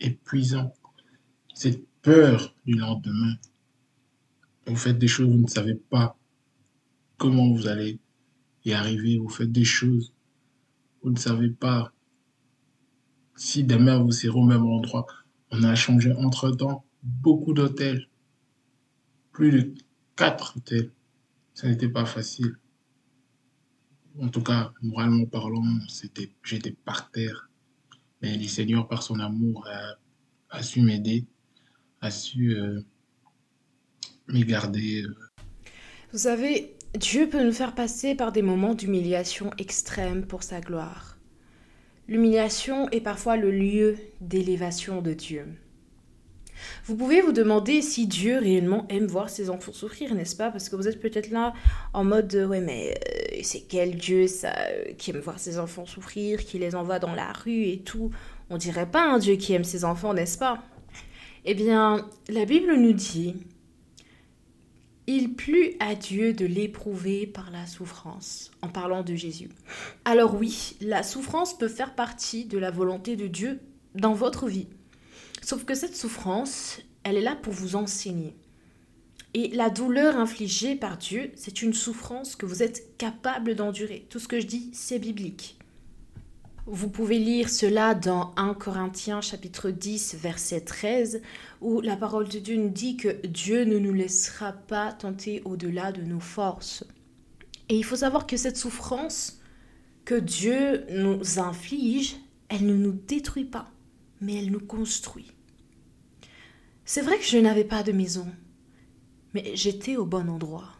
épuisant. 0.00 0.72
Cette 1.54 1.86
peur 2.02 2.54
du 2.64 2.74
lendemain. 2.74 3.34
Vous 4.66 4.76
faites 4.76 4.98
des 4.98 5.08
choses, 5.08 5.28
vous 5.28 5.42
ne 5.42 5.48
savez 5.48 5.74
pas 5.74 6.16
comment 7.16 7.52
vous 7.52 7.66
allez 7.66 7.98
y 8.64 8.72
arriver. 8.72 9.18
Vous 9.18 9.28
faites 9.28 9.50
des 9.50 9.64
choses, 9.64 10.12
vous 11.02 11.10
ne 11.10 11.18
savez 11.18 11.50
pas 11.50 11.92
si 13.34 13.64
demain 13.64 13.98
vous 13.98 14.12
serez 14.12 14.38
au 14.38 14.44
même 14.44 14.66
endroit. 14.66 15.06
On 15.50 15.62
a 15.62 15.74
changé 15.74 16.12
entre-temps 16.12 16.84
beaucoup 17.02 17.54
d'hôtels. 17.54 18.07
Plus 19.38 19.52
de 19.52 19.74
quatre 20.16 20.56
hôtels. 20.56 20.90
Ça 21.54 21.68
n'était 21.68 21.88
pas 21.88 22.04
facile. 22.04 22.56
En 24.20 24.26
tout 24.30 24.42
cas, 24.42 24.72
moralement 24.82 25.26
parlant, 25.26 25.62
c'était, 25.86 26.32
j'étais 26.42 26.72
par 26.72 27.12
terre. 27.12 27.48
Mais 28.20 28.36
le 28.36 28.48
Seigneur, 28.48 28.88
par 28.88 29.04
son 29.04 29.20
amour, 29.20 29.64
a, 30.50 30.60
su 30.60 30.80
m'aider, 30.80 31.24
a 32.00 32.10
su 32.10 32.56
euh, 32.56 32.80
me 34.26 34.42
garder. 34.42 35.04
Euh. 35.04 35.14
Vous 36.10 36.18
savez, 36.18 36.74
Dieu 36.98 37.28
peut 37.28 37.44
nous 37.44 37.52
faire 37.52 37.76
passer 37.76 38.16
par 38.16 38.32
des 38.32 38.42
moments 38.42 38.74
d'humiliation 38.74 39.52
extrême 39.56 40.26
pour 40.26 40.42
sa 40.42 40.60
gloire. 40.60 41.16
L'humiliation 42.08 42.90
est 42.90 43.02
parfois 43.02 43.36
le 43.36 43.52
lieu 43.52 43.98
d'élévation 44.20 45.00
de 45.00 45.12
Dieu. 45.12 45.46
Vous 46.84 46.96
pouvez 46.96 47.20
vous 47.20 47.32
demander 47.32 47.82
si 47.82 48.06
Dieu 48.06 48.38
réellement 48.38 48.86
aime 48.88 49.06
voir 49.06 49.30
ses 49.30 49.50
enfants 49.50 49.72
souffrir, 49.72 50.14
n'est-ce 50.14 50.36
pas? 50.36 50.50
Parce 50.50 50.68
que 50.68 50.76
vous 50.76 50.88
êtes 50.88 51.00
peut-être 51.00 51.30
là 51.30 51.54
en 51.92 52.04
mode 52.04 52.34
ouais 52.34 52.60
mais 52.60 52.94
euh, 52.94 53.38
c'est 53.42 53.62
quel 53.68 53.96
Dieu 53.96 54.26
ça 54.26 54.52
euh, 54.56 54.92
qui 54.96 55.10
aime 55.10 55.18
voir 55.18 55.38
ses 55.38 55.58
enfants 55.58 55.86
souffrir, 55.86 56.44
qui 56.44 56.58
les 56.58 56.74
envoie 56.74 56.98
dans 56.98 57.14
la 57.14 57.32
rue 57.32 57.64
et 57.64 57.80
tout? 57.80 58.10
On 58.50 58.56
dirait 58.56 58.90
pas 58.90 59.04
un 59.04 59.18
Dieu 59.18 59.36
qui 59.36 59.52
aime 59.52 59.64
ses 59.64 59.84
enfants, 59.84 60.14
n'est-ce 60.14 60.38
pas? 60.38 60.62
Eh 61.44 61.54
bien, 61.54 62.06
la 62.28 62.44
Bible 62.44 62.74
nous 62.74 62.92
dit 62.92 63.34
il 65.10 65.32
plut 65.32 65.72
à 65.80 65.94
Dieu 65.94 66.34
de 66.34 66.44
l'éprouver 66.44 67.26
par 67.26 67.50
la 67.50 67.64
souffrance, 67.66 68.50
en 68.60 68.68
parlant 68.68 69.02
de 69.02 69.14
Jésus. 69.14 69.48
Alors 70.04 70.34
oui, 70.34 70.76
la 70.82 71.02
souffrance 71.02 71.56
peut 71.56 71.68
faire 71.68 71.94
partie 71.94 72.44
de 72.44 72.58
la 72.58 72.70
volonté 72.70 73.16
de 73.16 73.26
Dieu 73.26 73.58
dans 73.94 74.12
votre 74.12 74.48
vie. 74.48 74.66
Sauf 75.48 75.64
que 75.64 75.74
cette 75.74 75.96
souffrance, 75.96 76.78
elle 77.04 77.16
est 77.16 77.22
là 77.22 77.34
pour 77.34 77.54
vous 77.54 77.74
enseigner. 77.74 78.36
Et 79.32 79.48
la 79.48 79.70
douleur 79.70 80.18
infligée 80.18 80.76
par 80.76 80.98
Dieu, 80.98 81.32
c'est 81.36 81.62
une 81.62 81.72
souffrance 81.72 82.36
que 82.36 82.44
vous 82.44 82.62
êtes 82.62 82.98
capable 82.98 83.54
d'endurer. 83.54 84.06
Tout 84.10 84.18
ce 84.18 84.28
que 84.28 84.40
je 84.40 84.46
dis, 84.46 84.68
c'est 84.74 84.98
biblique. 84.98 85.56
Vous 86.66 86.90
pouvez 86.90 87.18
lire 87.18 87.48
cela 87.48 87.94
dans 87.94 88.34
1 88.36 88.52
Corinthiens 88.52 89.22
chapitre 89.22 89.70
10 89.70 90.16
verset 90.16 90.60
13 90.60 91.22
où 91.62 91.80
la 91.80 91.96
parole 91.96 92.28
de 92.28 92.40
Dieu 92.40 92.56
nous 92.56 92.68
dit 92.68 92.98
que 92.98 93.26
Dieu 93.26 93.64
ne 93.64 93.78
nous 93.78 93.94
laissera 93.94 94.52
pas 94.52 94.92
tenter 94.92 95.40
au-delà 95.46 95.92
de 95.92 96.02
nos 96.02 96.20
forces. 96.20 96.84
Et 97.70 97.76
il 97.78 97.86
faut 97.86 97.96
savoir 97.96 98.26
que 98.26 98.36
cette 98.36 98.58
souffrance 98.58 99.40
que 100.04 100.14
Dieu 100.14 100.84
nous 100.90 101.38
inflige, 101.38 102.16
elle 102.50 102.66
ne 102.66 102.76
nous 102.76 102.92
détruit 102.92 103.46
pas, 103.46 103.70
mais 104.20 104.36
elle 104.36 104.50
nous 104.50 104.60
construit. 104.60 105.32
C'est 106.90 107.02
vrai 107.02 107.18
que 107.18 107.24
je 107.26 107.36
n'avais 107.36 107.66
pas 107.66 107.82
de 107.82 107.92
maison, 107.92 108.26
mais 109.34 109.54
j'étais 109.54 109.98
au 109.98 110.06
bon 110.06 110.30
endroit. 110.30 110.70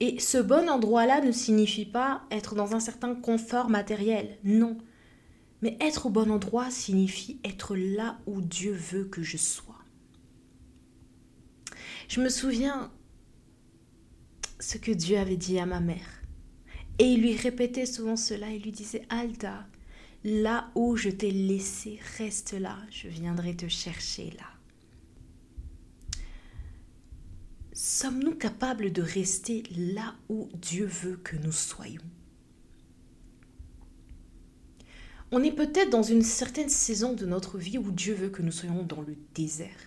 Et 0.00 0.20
ce 0.20 0.36
bon 0.36 0.68
endroit-là 0.68 1.22
ne 1.22 1.32
signifie 1.32 1.86
pas 1.86 2.26
être 2.30 2.54
dans 2.54 2.74
un 2.74 2.78
certain 2.78 3.14
confort 3.14 3.70
matériel, 3.70 4.36
non. 4.44 4.76
Mais 5.62 5.78
être 5.80 6.04
au 6.04 6.10
bon 6.10 6.30
endroit 6.30 6.70
signifie 6.70 7.40
être 7.42 7.74
là 7.74 8.18
où 8.26 8.42
Dieu 8.42 8.72
veut 8.72 9.06
que 9.06 9.22
je 9.22 9.38
sois. 9.38 9.82
Je 12.06 12.20
me 12.20 12.28
souviens 12.28 12.92
ce 14.60 14.76
que 14.76 14.92
Dieu 14.92 15.16
avait 15.16 15.38
dit 15.38 15.58
à 15.58 15.64
ma 15.64 15.80
mère. 15.80 16.22
Et 16.98 17.06
il 17.06 17.22
lui 17.22 17.34
répétait 17.34 17.86
souvent 17.86 18.16
cela, 18.16 18.50
il 18.50 18.60
lui 18.60 18.72
disait, 18.72 19.06
Alda, 19.08 19.66
là 20.22 20.70
où 20.74 20.96
je 20.96 21.08
t'ai 21.08 21.30
laissé, 21.30 21.98
reste 22.18 22.52
là, 22.52 22.76
je 22.90 23.08
viendrai 23.08 23.56
te 23.56 23.68
chercher 23.68 24.32
là. 24.32 24.61
Sommes-nous 27.72 28.34
capables 28.34 28.92
de 28.92 29.02
rester 29.02 29.62
là 29.76 30.14
où 30.28 30.48
Dieu 30.54 30.86
veut 30.86 31.16
que 31.16 31.36
nous 31.36 31.52
soyons? 31.52 32.02
On 35.30 35.42
est 35.42 35.52
peut-être 35.52 35.88
dans 35.88 36.02
une 36.02 36.22
certaine 36.22 36.68
saison 36.68 37.14
de 37.14 37.24
notre 37.24 37.56
vie 37.56 37.78
où 37.78 37.90
Dieu 37.90 38.14
veut 38.14 38.28
que 38.28 38.42
nous 38.42 38.52
soyons 38.52 38.82
dans 38.82 39.00
le 39.00 39.16
désert. 39.34 39.78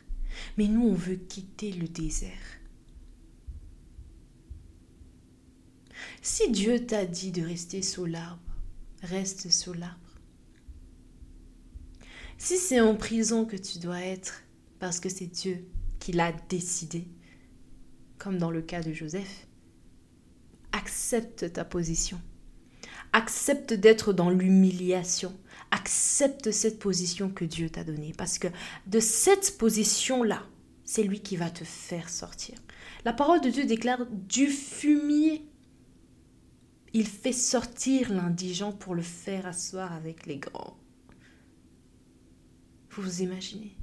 Mais 0.57 0.67
nous, 0.67 0.87
on 0.87 0.95
veut 0.95 1.17
quitter 1.17 1.71
le 1.71 1.87
désert. 1.87 2.31
Si 6.23 6.49
Dieu 6.51 6.83
t'a 6.83 7.05
dit 7.05 7.31
de 7.31 7.43
rester 7.43 7.83
sous 7.83 8.05
l'arbre, 8.05 8.41
reste 9.03 9.51
sous 9.51 9.73
l'arbre. 9.73 9.99
Si 12.39 12.57
c'est 12.57 12.81
en 12.81 12.95
prison 12.95 13.45
que 13.45 13.55
tu 13.55 13.77
dois 13.77 14.01
être, 14.01 14.41
parce 14.79 14.99
que 14.99 15.09
c'est 15.09 15.27
Dieu 15.27 15.67
qui 15.99 16.11
l'a 16.11 16.31
décidé, 16.49 17.07
comme 18.17 18.37
dans 18.37 18.51
le 18.51 18.61
cas 18.61 18.81
de 18.81 18.93
Joseph, 18.93 19.47
accepte 20.71 21.53
ta 21.53 21.65
position. 21.65 22.19
Accepte 23.13 23.73
d'être 23.73 24.13
dans 24.13 24.29
l'humiliation. 24.29 25.33
Accepte 25.71 26.51
cette 26.51 26.79
position 26.79 27.29
que 27.29 27.45
Dieu 27.45 27.69
t'a 27.69 27.83
donnée. 27.83 28.13
Parce 28.17 28.39
que 28.39 28.47
de 28.87 28.99
cette 28.99 29.57
position-là, 29.57 30.43
c'est 30.83 31.03
lui 31.03 31.21
qui 31.21 31.37
va 31.37 31.49
te 31.49 31.63
faire 31.63 32.09
sortir. 32.09 32.55
La 33.05 33.13
parole 33.13 33.41
de 33.41 33.49
Dieu 33.49 33.65
déclare 33.65 34.05
du 34.05 34.47
fumier. 34.47 35.47
Il 36.93 37.07
fait 37.07 37.33
sortir 37.33 38.11
l'indigent 38.11 38.71
pour 38.71 38.95
le 38.95 39.01
faire 39.01 39.45
asseoir 39.47 39.93
avec 39.93 40.25
les 40.25 40.37
grands. 40.37 40.77
Vous 42.91 43.01
vous 43.01 43.21
imaginez? 43.21 43.77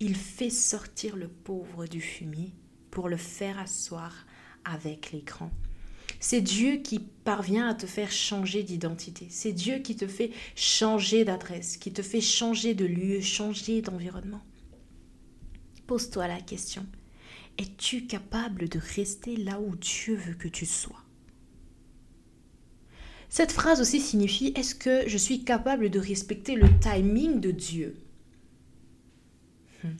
Il 0.00 0.16
fait 0.16 0.50
sortir 0.50 1.16
le 1.16 1.28
pauvre 1.28 1.86
du 1.86 2.00
fumier 2.00 2.52
pour 2.94 3.10
le 3.10 3.18
faire 3.18 3.58
asseoir 3.58 4.24
avec 4.64 5.12
les 5.12 5.20
grands. 5.20 5.50
C'est 6.20 6.40
Dieu 6.40 6.76
qui 6.76 7.00
parvient 7.00 7.68
à 7.68 7.74
te 7.74 7.84
faire 7.84 8.10
changer 8.10 8.62
d'identité. 8.62 9.26
C'est 9.28 9.52
Dieu 9.52 9.80
qui 9.80 9.96
te 9.96 10.06
fait 10.06 10.30
changer 10.56 11.26
d'adresse, 11.26 11.76
qui 11.76 11.92
te 11.92 12.00
fait 12.00 12.22
changer 12.22 12.72
de 12.72 12.86
lieu, 12.86 13.20
changer 13.20 13.82
d'environnement. 13.82 14.42
Pose-toi 15.86 16.28
la 16.28 16.40
question. 16.40 16.86
Es-tu 17.58 18.06
capable 18.06 18.68
de 18.68 18.78
rester 18.78 19.36
là 19.36 19.60
où 19.60 19.76
Dieu 19.76 20.14
veut 20.14 20.34
que 20.34 20.48
tu 20.48 20.64
sois? 20.64 21.02
Cette 23.28 23.52
phrase 23.52 23.80
aussi 23.80 24.00
signifie 24.00 24.52
est-ce 24.56 24.74
que 24.74 25.08
je 25.08 25.18
suis 25.18 25.42
capable 25.42 25.90
de 25.90 25.98
respecter 25.98 26.54
le 26.54 26.68
timing 26.80 27.40
de 27.40 27.50
Dieu? 27.50 27.96
Hmm. 29.82 29.90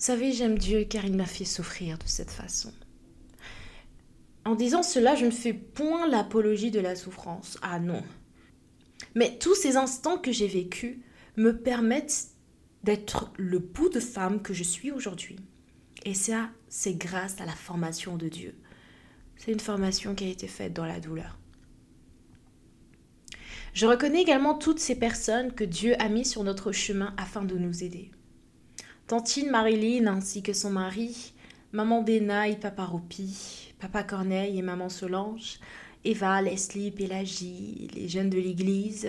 Savez, 0.00 0.32
j'aime 0.32 0.56
Dieu 0.56 0.84
car 0.84 1.04
il 1.04 1.14
m'a 1.14 1.26
fait 1.26 1.44
souffrir 1.44 1.98
de 1.98 2.06
cette 2.06 2.30
façon. 2.30 2.72
En 4.46 4.54
disant 4.54 4.82
cela, 4.82 5.14
je 5.14 5.26
ne 5.26 5.30
fais 5.30 5.52
point 5.52 6.08
l'apologie 6.08 6.70
de 6.70 6.80
la 6.80 6.96
souffrance. 6.96 7.58
Ah 7.60 7.78
non. 7.78 8.02
Mais 9.14 9.36
tous 9.38 9.54
ces 9.54 9.76
instants 9.76 10.16
que 10.16 10.32
j'ai 10.32 10.48
vécus 10.48 10.96
me 11.36 11.54
permettent 11.54 12.28
d'être 12.82 13.30
le 13.36 13.58
bout 13.58 13.90
de 13.90 14.00
femme 14.00 14.40
que 14.40 14.54
je 14.54 14.62
suis 14.62 14.90
aujourd'hui. 14.90 15.36
Et 16.06 16.14
ça, 16.14 16.48
c'est 16.70 16.94
grâce 16.94 17.38
à 17.42 17.44
la 17.44 17.52
formation 17.52 18.16
de 18.16 18.28
Dieu. 18.28 18.54
C'est 19.36 19.52
une 19.52 19.60
formation 19.60 20.14
qui 20.14 20.24
a 20.24 20.28
été 20.28 20.48
faite 20.48 20.72
dans 20.72 20.86
la 20.86 20.98
douleur. 20.98 21.38
Je 23.74 23.84
reconnais 23.84 24.22
également 24.22 24.54
toutes 24.54 24.80
ces 24.80 24.98
personnes 24.98 25.52
que 25.52 25.64
Dieu 25.64 25.94
a 26.00 26.08
mis 26.08 26.24
sur 26.24 26.42
notre 26.42 26.72
chemin 26.72 27.12
afin 27.18 27.44
de 27.44 27.58
nous 27.58 27.84
aider. 27.84 28.10
Tantine 29.10 29.50
Marilyn 29.50 30.06
ainsi 30.06 30.40
que 30.40 30.52
son 30.52 30.70
mari, 30.70 31.32
maman 31.72 32.00
Béna 32.00 32.46
et 32.46 32.54
papa 32.54 32.84
Ropi, 32.84 33.74
papa 33.80 34.04
Corneille 34.04 34.56
et 34.56 34.62
maman 34.62 34.88
Solange, 34.88 35.58
Eva, 36.04 36.40
Leslie, 36.40 36.92
Pélagie, 36.92 37.90
les 37.96 38.06
jeunes 38.06 38.30
de 38.30 38.38
l'église, 38.38 39.08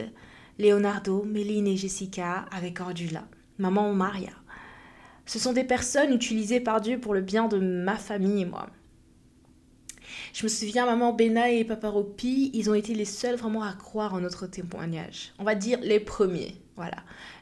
Leonardo, 0.57 1.21
Méline 1.21 1.67
et 1.67 1.77
Jessica 1.77 2.45
avec 2.51 2.79
Ordula, 2.79 3.27
maman 3.59 3.93
Maria. 3.93 4.31
Ce 5.27 5.37
sont 5.37 5.53
des 5.53 5.65
personnes 5.65 6.15
utilisées 6.15 6.61
par 6.61 6.81
Dieu 6.81 6.99
pour 6.99 7.13
le 7.13 7.21
bien 7.21 7.47
de 7.47 7.59
ma 7.59 7.95
famille 7.95 8.41
et 8.41 8.45
moi. 8.45 8.71
Je 10.33 10.45
me 10.45 10.49
souviens, 10.49 10.87
maman 10.87 11.13
Béna 11.13 11.51
et 11.51 11.63
papa 11.63 11.89
Ropi, 11.89 12.49
ils 12.55 12.71
ont 12.71 12.73
été 12.73 12.95
les 12.95 13.05
seuls 13.05 13.35
vraiment 13.35 13.61
à 13.61 13.73
croire 13.73 14.15
en 14.15 14.21
notre 14.21 14.47
témoignage. 14.47 15.31
On 15.37 15.43
va 15.43 15.53
dire 15.53 15.77
les 15.83 15.99
premiers. 15.99 16.59
Voilà. 16.75 16.97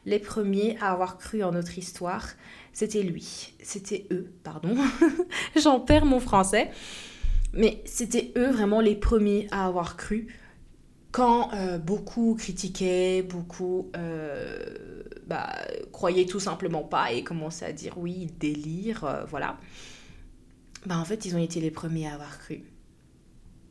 Les 0.06 0.18
premiers 0.18 0.76
à 0.80 0.92
avoir 0.92 1.18
cru 1.18 1.42
en 1.42 1.52
notre 1.52 1.78
histoire, 1.78 2.26
c'était 2.72 3.02
lui. 3.02 3.54
C'était 3.62 4.06
eux, 4.10 4.32
pardon. 4.42 4.76
J'en 5.56 5.80
perds 5.80 6.06
mon 6.06 6.20
français. 6.20 6.70
Mais 7.52 7.82
c'était 7.84 8.32
eux 8.36 8.50
vraiment 8.50 8.80
les 8.80 8.94
premiers 8.94 9.48
à 9.50 9.66
avoir 9.66 9.96
cru 9.96 10.28
quand 11.12 11.52
euh, 11.54 11.78
beaucoup 11.78 12.36
critiquaient, 12.38 13.22
beaucoup 13.22 13.90
euh, 13.96 15.02
bah, 15.26 15.52
croyaient 15.92 16.26
tout 16.26 16.40
simplement 16.40 16.82
pas 16.82 17.12
et 17.12 17.24
commençaient 17.24 17.66
à 17.66 17.72
dire 17.72 17.98
oui, 17.98 18.28
délire, 18.38 19.04
euh, 19.04 19.24
voilà. 19.24 19.58
Bah, 20.86 20.98
en 20.98 21.04
fait, 21.04 21.24
ils 21.24 21.34
ont 21.34 21.42
été 21.42 21.60
les 21.60 21.70
premiers 21.70 22.08
à 22.08 22.14
avoir 22.14 22.38
cru. 22.38 22.62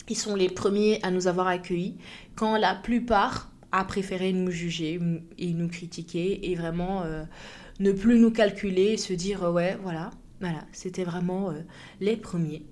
Ils 0.09 0.17
sont 0.17 0.35
les 0.35 0.49
premiers 0.49 0.99
à 1.03 1.11
nous 1.11 1.27
avoir 1.27 1.47
accueillis 1.47 1.97
quand 2.35 2.57
la 2.57 2.75
plupart 2.75 3.48
a 3.71 3.83
préféré 3.85 4.33
nous 4.33 4.51
juger 4.51 4.99
et 5.37 5.53
nous 5.53 5.67
critiquer 5.67 6.51
et 6.51 6.55
vraiment 6.55 7.03
euh, 7.03 7.23
ne 7.79 7.91
plus 7.91 8.19
nous 8.19 8.31
calculer 8.31 8.93
et 8.93 8.97
se 8.97 9.13
dire 9.13 9.43
euh, 9.43 9.51
ouais 9.51 9.77
voilà 9.83 10.11
voilà 10.41 10.65
c'était 10.71 11.03
vraiment 11.03 11.51
euh, 11.51 11.61
les 11.99 12.17
premiers. 12.17 12.65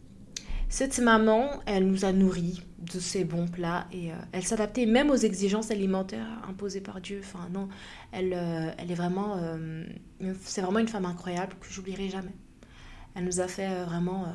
Cette 0.69 0.99
maman 0.99 1.61
elle 1.65 1.87
nous 1.87 2.03
a 2.03 2.11
nourris 2.11 2.61
de 2.79 2.99
ces 2.99 3.23
bons 3.23 3.47
plats 3.47 3.87
et 3.93 4.09
elle 4.33 4.43
s'adaptait 4.43 4.85
même 4.85 5.09
aux 5.09 5.15
exigences 5.15 5.71
alimentaires 5.71 6.27
imposées 6.47 6.81
par 6.81 6.99
Dieu. 6.99 7.21
Enfin 7.23 7.47
non 7.53 7.69
elle 8.11 8.33
elle 8.77 8.91
est 8.91 8.95
vraiment 8.95 9.39
c'est 10.41 10.61
vraiment 10.61 10.79
une 10.79 10.89
femme 10.89 11.05
incroyable 11.05 11.55
que 11.61 11.67
j'oublierai 11.71 12.09
jamais. 12.09 12.35
Elle 13.15 13.23
nous 13.23 13.39
a 13.39 13.47
fait 13.47 13.85
vraiment 13.85 14.25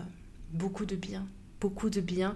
beaucoup 0.53 0.87
de 0.87 0.96
bien 0.96 1.27
beaucoup 1.61 1.90
de 1.90 2.01
bien. 2.01 2.35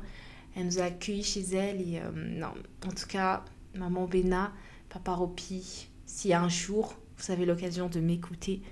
Elle 0.54 0.66
nous 0.66 0.78
a 0.78 0.84
accueillis 0.84 1.22
chez 1.22 1.54
elle 1.54 1.80
et 1.80 2.02
non 2.14 2.52
en 2.84 2.90
tout 2.90 3.06
cas 3.08 3.44
maman 3.76 4.06
Béna, 4.06 4.52
papa 4.88 5.14
Ropi, 5.14 5.88
si 6.04 6.32
un 6.32 6.48
jour 6.48 6.94
vous 7.18 7.32
avez 7.32 7.46
l'occasion 7.46 7.88
de 7.88 8.00
m'écouter, 8.00 8.62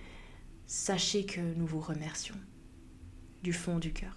sachez 0.66 1.24
que 1.24 1.40
nous 1.40 1.66
vous 1.66 1.80
remercions 1.80 2.36
du 3.42 3.52
fond 3.52 3.78
du 3.78 3.92
cœur. 3.92 4.14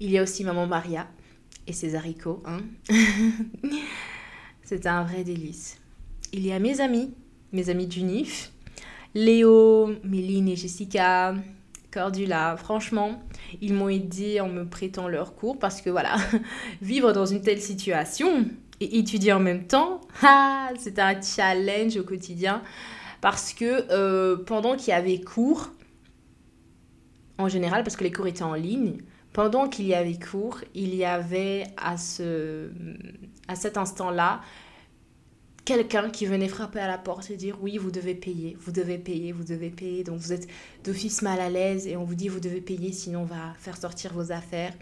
Il 0.00 0.10
y 0.10 0.18
a 0.18 0.22
aussi 0.22 0.44
maman 0.44 0.66
Maria 0.66 1.08
et 1.66 1.72
ses 1.72 1.94
haricots. 1.94 2.42
Hein 2.44 2.60
C'est 4.62 4.86
un 4.86 5.04
vrai 5.04 5.24
délice. 5.24 5.78
Il 6.32 6.44
y 6.44 6.52
a 6.52 6.58
mes 6.58 6.80
amis, 6.80 7.14
mes 7.52 7.70
amis 7.70 7.86
du 7.86 8.02
NIF, 8.02 8.52
Léo, 9.14 9.94
Méline 10.02 10.48
et 10.48 10.56
Jessica, 10.56 11.34
Cordula. 11.90 12.56
Franchement, 12.58 13.22
ils 13.62 13.72
m'ont 13.72 13.88
aidé 13.88 14.40
en 14.40 14.48
me 14.48 14.68
prêtant 14.68 15.08
leur 15.08 15.34
cours 15.34 15.58
parce 15.58 15.80
que 15.80 15.88
voilà, 15.88 16.16
vivre 16.82 17.12
dans 17.12 17.26
une 17.26 17.40
telle 17.40 17.60
situation, 17.60 18.46
et 18.80 18.98
étudier 18.98 19.32
en 19.32 19.40
même 19.40 19.66
temps, 19.66 20.00
ah, 20.22 20.70
c'était 20.78 21.02
un 21.02 21.20
challenge 21.20 21.96
au 21.96 22.04
quotidien 22.04 22.62
parce 23.20 23.52
que 23.52 23.90
euh, 23.90 24.36
pendant 24.36 24.76
qu'il 24.76 24.88
y 24.88 24.92
avait 24.92 25.20
cours, 25.20 25.70
en 27.38 27.48
général, 27.48 27.82
parce 27.82 27.96
que 27.96 28.04
les 28.04 28.12
cours 28.12 28.26
étaient 28.26 28.42
en 28.42 28.54
ligne, 28.54 28.98
pendant 29.32 29.68
qu'il 29.68 29.86
y 29.86 29.94
avait 29.94 30.18
cours, 30.18 30.60
il 30.74 30.94
y 30.94 31.04
avait 31.04 31.66
à, 31.76 31.98
ce, 31.98 32.70
à 33.48 33.54
cet 33.54 33.76
instant-là 33.76 34.40
quelqu'un 35.66 36.08
qui 36.08 36.24
venait 36.24 36.48
frapper 36.48 36.78
à 36.78 36.86
la 36.86 36.96
porte 36.96 37.30
et 37.30 37.36
dire 37.36 37.58
oui, 37.60 37.76
vous 37.76 37.90
devez 37.90 38.14
payer, 38.14 38.56
vous 38.60 38.72
devez 38.72 38.96
payer, 38.96 39.32
vous 39.32 39.44
devez 39.44 39.68
payer. 39.68 40.04
Donc 40.04 40.20
vous 40.20 40.32
êtes 40.32 40.48
d'office 40.84 41.20
mal 41.20 41.40
à 41.40 41.50
l'aise 41.50 41.86
et 41.86 41.96
on 41.96 42.04
vous 42.04 42.14
dit 42.14 42.28
vous 42.28 42.40
devez 42.40 42.60
payer 42.62 42.92
sinon 42.92 43.22
on 43.22 43.24
va 43.24 43.54
faire 43.58 43.76
sortir 43.76 44.14
vos 44.14 44.32
affaires. 44.32 44.72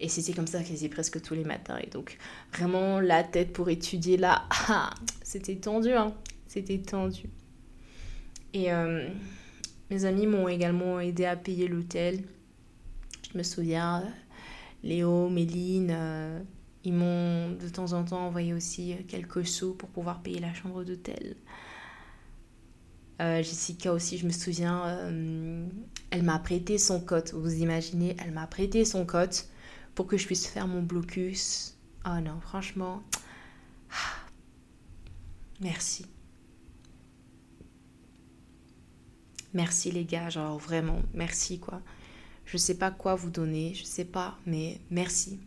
Et 0.00 0.08
c'était 0.08 0.32
comme 0.32 0.46
ça 0.46 0.62
quasi 0.62 0.88
presque 0.88 1.22
tous 1.22 1.34
les 1.34 1.44
matins. 1.44 1.78
Et 1.82 1.88
donc, 1.88 2.18
vraiment, 2.52 3.00
la 3.00 3.22
tête 3.22 3.52
pour 3.52 3.68
étudier 3.68 4.16
là, 4.16 4.46
ah, 4.68 4.90
c'était 5.22 5.56
tendu, 5.56 5.92
hein. 5.92 6.14
C'était 6.46 6.78
tendu. 6.78 7.28
Et 8.52 8.72
euh, 8.72 9.08
mes 9.90 10.04
amis 10.04 10.26
m'ont 10.26 10.48
également 10.48 11.00
aidé 11.00 11.24
à 11.24 11.36
payer 11.36 11.68
l'hôtel. 11.68 12.22
Je 13.32 13.36
me 13.38 13.42
souviens, 13.42 14.02
euh, 14.02 14.08
Léo, 14.84 15.28
Méline, 15.28 15.90
euh, 15.92 16.40
ils 16.84 16.92
m'ont 16.92 17.50
de 17.50 17.68
temps 17.68 17.92
en 17.92 18.04
temps 18.04 18.26
envoyé 18.26 18.54
aussi 18.54 18.96
quelques 19.08 19.46
sous 19.46 19.74
pour 19.74 19.88
pouvoir 19.88 20.22
payer 20.22 20.38
la 20.38 20.54
chambre 20.54 20.84
d'hôtel. 20.84 21.36
Jessica 23.20 23.92
aussi, 23.92 24.18
je 24.18 24.26
me 24.26 24.32
souviens, 24.32 25.08
elle 26.10 26.22
m'a 26.24 26.38
prêté 26.40 26.76
son 26.76 27.00
cote. 27.00 27.32
Vous 27.32 27.54
imaginez, 27.54 28.16
elle 28.22 28.32
m'a 28.32 28.46
prêté 28.46 28.84
son 28.84 29.06
cote 29.06 29.48
pour 29.94 30.06
que 30.06 30.16
je 30.16 30.26
puisse 30.26 30.46
faire 30.46 30.66
mon 30.68 30.82
blocus. 30.82 31.76
Oh 32.06 32.20
non, 32.20 32.40
franchement, 32.40 33.02
merci. 35.60 36.06
Merci 39.52 39.92
les 39.92 40.04
gars, 40.04 40.30
genre 40.30 40.58
vraiment, 40.58 41.00
merci 41.12 41.60
quoi. 41.60 41.80
Je 42.44 42.56
sais 42.56 42.76
pas 42.76 42.90
quoi 42.90 43.14
vous 43.14 43.30
donner, 43.30 43.72
je 43.74 43.84
sais 43.84 44.04
pas, 44.04 44.38
mais 44.46 44.80
merci. 44.90 45.38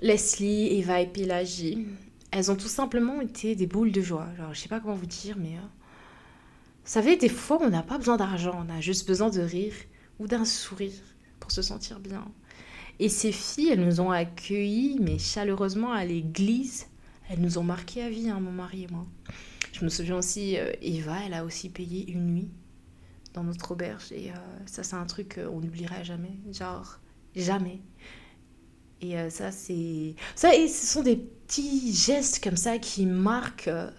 Leslie, 0.00 0.78
Eva 0.78 1.00
et 1.00 1.06
Pélagie, 1.06 1.86
elles 2.30 2.50
ont 2.50 2.56
tout 2.56 2.68
simplement 2.68 3.20
été 3.20 3.54
des 3.54 3.66
boules 3.66 3.92
de 3.92 4.00
joie. 4.00 4.28
Genre, 4.36 4.52
je 4.52 4.60
sais 4.60 4.68
pas 4.68 4.80
comment 4.80 4.94
vous 4.94 5.06
dire, 5.06 5.36
mais. 5.38 5.56
Euh, 5.56 5.62
vous 6.84 6.90
savez, 6.90 7.16
des 7.16 7.28
fois, 7.28 7.58
on 7.62 7.70
n'a 7.70 7.82
pas 7.82 7.96
besoin 7.96 8.16
d'argent, 8.16 8.66
on 8.66 8.70
a 8.70 8.80
juste 8.80 9.06
besoin 9.06 9.30
de 9.30 9.40
rire 9.40 9.74
ou 10.18 10.26
d'un 10.26 10.44
sourire 10.44 10.92
pour 11.40 11.50
se 11.50 11.62
sentir 11.62 12.00
bien. 12.00 12.26
Et 13.00 13.08
ces 13.08 13.32
filles, 13.32 13.70
elles 13.70 13.84
nous 13.84 14.00
ont 14.00 14.10
accueillis, 14.10 14.98
mais 15.00 15.18
chaleureusement 15.18 15.92
à 15.92 16.04
l'église. 16.04 16.86
Elles 17.28 17.40
nous 17.40 17.58
ont 17.58 17.64
marqué 17.64 18.02
à 18.02 18.10
vie, 18.10 18.28
hein, 18.28 18.40
mon 18.40 18.52
mari 18.52 18.84
et 18.84 18.88
moi. 18.92 19.06
Je 19.72 19.84
me 19.84 19.88
souviens 19.88 20.16
aussi, 20.16 20.56
euh, 20.56 20.72
Eva, 20.82 21.16
elle 21.26 21.34
a 21.34 21.44
aussi 21.44 21.68
payé 21.68 22.08
une 22.10 22.26
nuit 22.26 22.50
dans 23.34 23.44
notre 23.44 23.72
auberge. 23.72 24.10
Et 24.12 24.30
euh, 24.30 24.34
ça, 24.64 24.82
c'est 24.82 24.96
un 24.96 25.04
truc 25.04 25.34
qu'on 25.34 25.60
n'oubliera 25.60 26.02
jamais. 26.02 26.38
Genre, 26.52 27.00
jamais. 27.36 27.80
Et 29.02 29.18
euh, 29.18 29.28
ça, 29.28 29.50
c'est. 29.50 30.14
Ça, 30.34 30.54
et 30.54 30.68
ce 30.68 30.86
sont 30.86 31.02
des 31.02 31.16
petits 31.16 31.92
gestes 31.92 32.42
comme 32.42 32.56
ça 32.56 32.78
qui 32.78 33.04
marquent, 33.04 33.68
euh, 33.68 33.90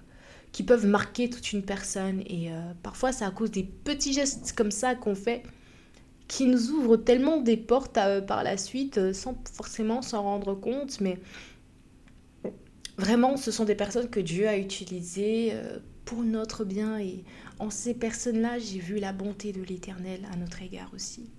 qui 0.52 0.64
peuvent 0.64 0.88
marquer 0.88 1.30
toute 1.30 1.52
une 1.52 1.64
personne. 1.64 2.22
Et 2.22 2.50
parfois, 2.82 3.12
c'est 3.12 3.26
à 3.26 3.32
cause 3.32 3.52
des 3.52 3.64
petits 3.64 4.14
gestes 4.14 4.54
comme 4.54 4.72
ça 4.72 4.96
qu'on 4.96 5.14
fait 5.14 5.44
qui 6.28 6.48
nous 6.48 6.72
ouvrent 6.72 6.98
tellement 6.98 7.42
des 7.42 7.58
portes 7.58 8.00
par 8.28 8.44
la 8.44 8.58
suite 8.58 9.14
sans 9.14 9.38
forcément 9.54 10.02
s'en 10.02 10.24
rendre 10.24 10.56
compte. 10.56 11.00
Mais 11.02 11.20
vraiment, 12.98 13.38
ce 13.38 13.52
sont 13.52 13.66
des 13.66 13.76
personnes 13.76 14.10
que 14.10 14.20
Dieu 14.20 14.48
a 14.48 14.58
utilisées 14.58 15.54
pour 16.06 16.24
notre 16.24 16.64
bien. 16.64 16.98
Et 17.00 17.24
en 17.60 17.70
ces 17.70 17.94
personnes-là, 17.94 18.60
j'ai 18.60 18.80
vu 18.80 18.98
la 18.98 19.14
bonté 19.14 19.52
de 19.52 19.62
l'Éternel 19.62 20.22
à 20.32 20.36
notre 20.38 20.62
égard 20.62 20.92
aussi. 20.94 21.30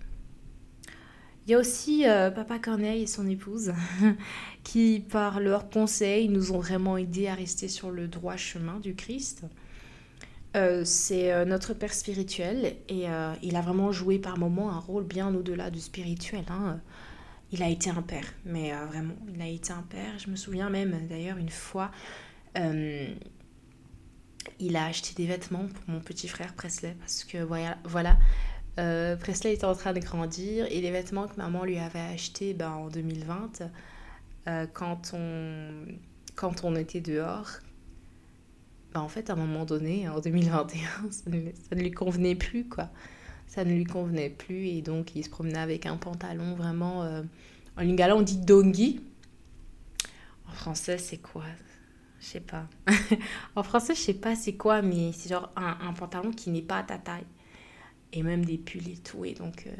Il 1.47 1.53
y 1.53 1.55
a 1.55 1.61
aussi 1.61 2.09
euh, 2.09 2.29
Papa 2.33 2.59
Corneille 2.59 3.03
et 3.03 3.07
son 3.07 3.29
épouse 3.29 3.73
qui, 4.65 5.05
par 5.09 5.39
leurs 5.39 5.71
conseils, 5.71 6.29
nous 6.29 6.51
ont 6.51 6.59
vraiment 6.59 6.97
aidés 6.97 7.29
à 7.29 7.35
rester 7.35 7.69
sur 7.69 7.93
le 7.93 8.09
droit 8.09 8.37
chemin 8.37 8.81
du 8.81 8.97
Christ. 8.97 9.45
Euh, 10.57 10.83
c'est 10.85 11.33
euh, 11.33 11.45
notre 11.45 11.75
père 11.75 11.93
spirituel 11.93 12.77
et 12.89 13.07
il 13.43 13.57
a 13.57 13.61
vraiment 13.61 13.93
joué 13.93 14.19
par 14.19 14.39
moments 14.39 14.71
un 14.71 14.79
rôle 14.79 15.05
bien 15.05 15.35
au-delà 15.35 15.71
du 15.71 15.81
spirituel. 15.81 16.45
Hein. 16.49 16.81
Il 17.53 17.63
a 17.63 17.69
été 17.69 17.91
un 17.91 18.03
père, 18.03 18.27
mais 18.45 18.73
vraiment, 18.73 19.15
il 19.33 19.41
a 19.41 19.47
été 19.47 19.73
un 19.73 19.85
père. 19.89 20.19
Je 20.19 20.31
me 20.31 20.37
souviens 20.37 20.69
même 20.69 21.07
d'ailleurs 21.09 21.37
une 21.37 21.51
fois, 21.51 21.91
il 22.57 23.17
a 24.77 24.87
acheté 24.87 25.15
des 25.15 25.27
vêtements 25.27 25.67
pour 25.67 25.85
mon 25.89 26.01
petit 26.01 26.27
frère 26.29 26.55
Presley 26.55 26.97
parce 26.99 27.23
que 27.25 27.39
voilà, 27.39 27.79
voilà 27.85 28.17
euh, 28.79 29.17
Presley 29.17 29.55
était 29.55 29.65
en 29.65 29.75
train 29.75 29.93
de 29.93 30.01
grandir 30.01 30.67
et 30.71 30.81
les 30.81 30.91
vêtements 30.91 31.27
que 31.27 31.37
maman 31.37 31.65
lui 31.65 31.79
avait 31.79 31.99
achetés 31.99 32.53
ben, 32.53 32.71
en 32.71 32.89
2020, 32.89 33.63
euh, 34.49 34.67
quand, 34.73 35.13
on, 35.15 35.87
quand 36.35 36.65
on 36.65 36.77
était 36.77 37.01
dehors, 37.01 37.49
ben, 38.97 39.03
en 39.03 39.09
fait, 39.09 39.29
à 39.29 39.35
un 39.35 39.37
moment 39.37 39.67
donné, 39.67 40.09
en 40.09 40.21
2021, 40.21 41.11
ça 41.11 41.29
ne, 41.31 41.83
lui 41.83 41.91
convenait 41.91 42.35
plus, 42.35 42.67
quoi. 42.67 42.89
Ça 43.47 43.63
ne 43.63 43.75
lui 43.75 43.85
convenait 43.85 44.31
plus 44.31 44.69
et 44.69 44.81
donc 44.81 45.15
il 45.15 45.23
se 45.23 45.29
promenait 45.29 45.59
avec 45.59 45.85
un 45.85 45.99
pantalon 45.99 46.55
vraiment... 46.55 47.03
Euh, 47.03 47.23
en 47.77 47.83
lingala, 47.83 48.17
on 48.17 48.23
dit 48.23 48.39
dongi. 48.39 49.03
En 50.49 50.53
français, 50.53 50.97
c'est 50.97 51.19
quoi? 51.19 51.45
Je 52.21 52.27
sais 52.27 52.41
pas. 52.41 52.67
en 53.55 53.63
français, 53.63 53.95
je 53.95 54.01
sais 54.01 54.15
pas 54.15 54.35
c'est 54.35 54.55
quoi, 54.55 54.81
mais 54.81 55.13
c'est 55.13 55.29
genre 55.29 55.53
un, 55.57 55.77
un 55.87 55.93
pantalon 55.93 56.31
qui 56.31 56.49
n'est 56.49 56.63
pas 56.63 56.79
à 56.79 56.83
ta 56.83 56.97
taille 56.97 57.27
et 58.15 58.23
même 58.23 58.47
des 58.47 58.57
pulls 58.57 58.89
et 58.89 58.97
tout. 58.97 59.27
Et 59.27 59.35
donc, 59.35 59.65
euh, 59.67 59.71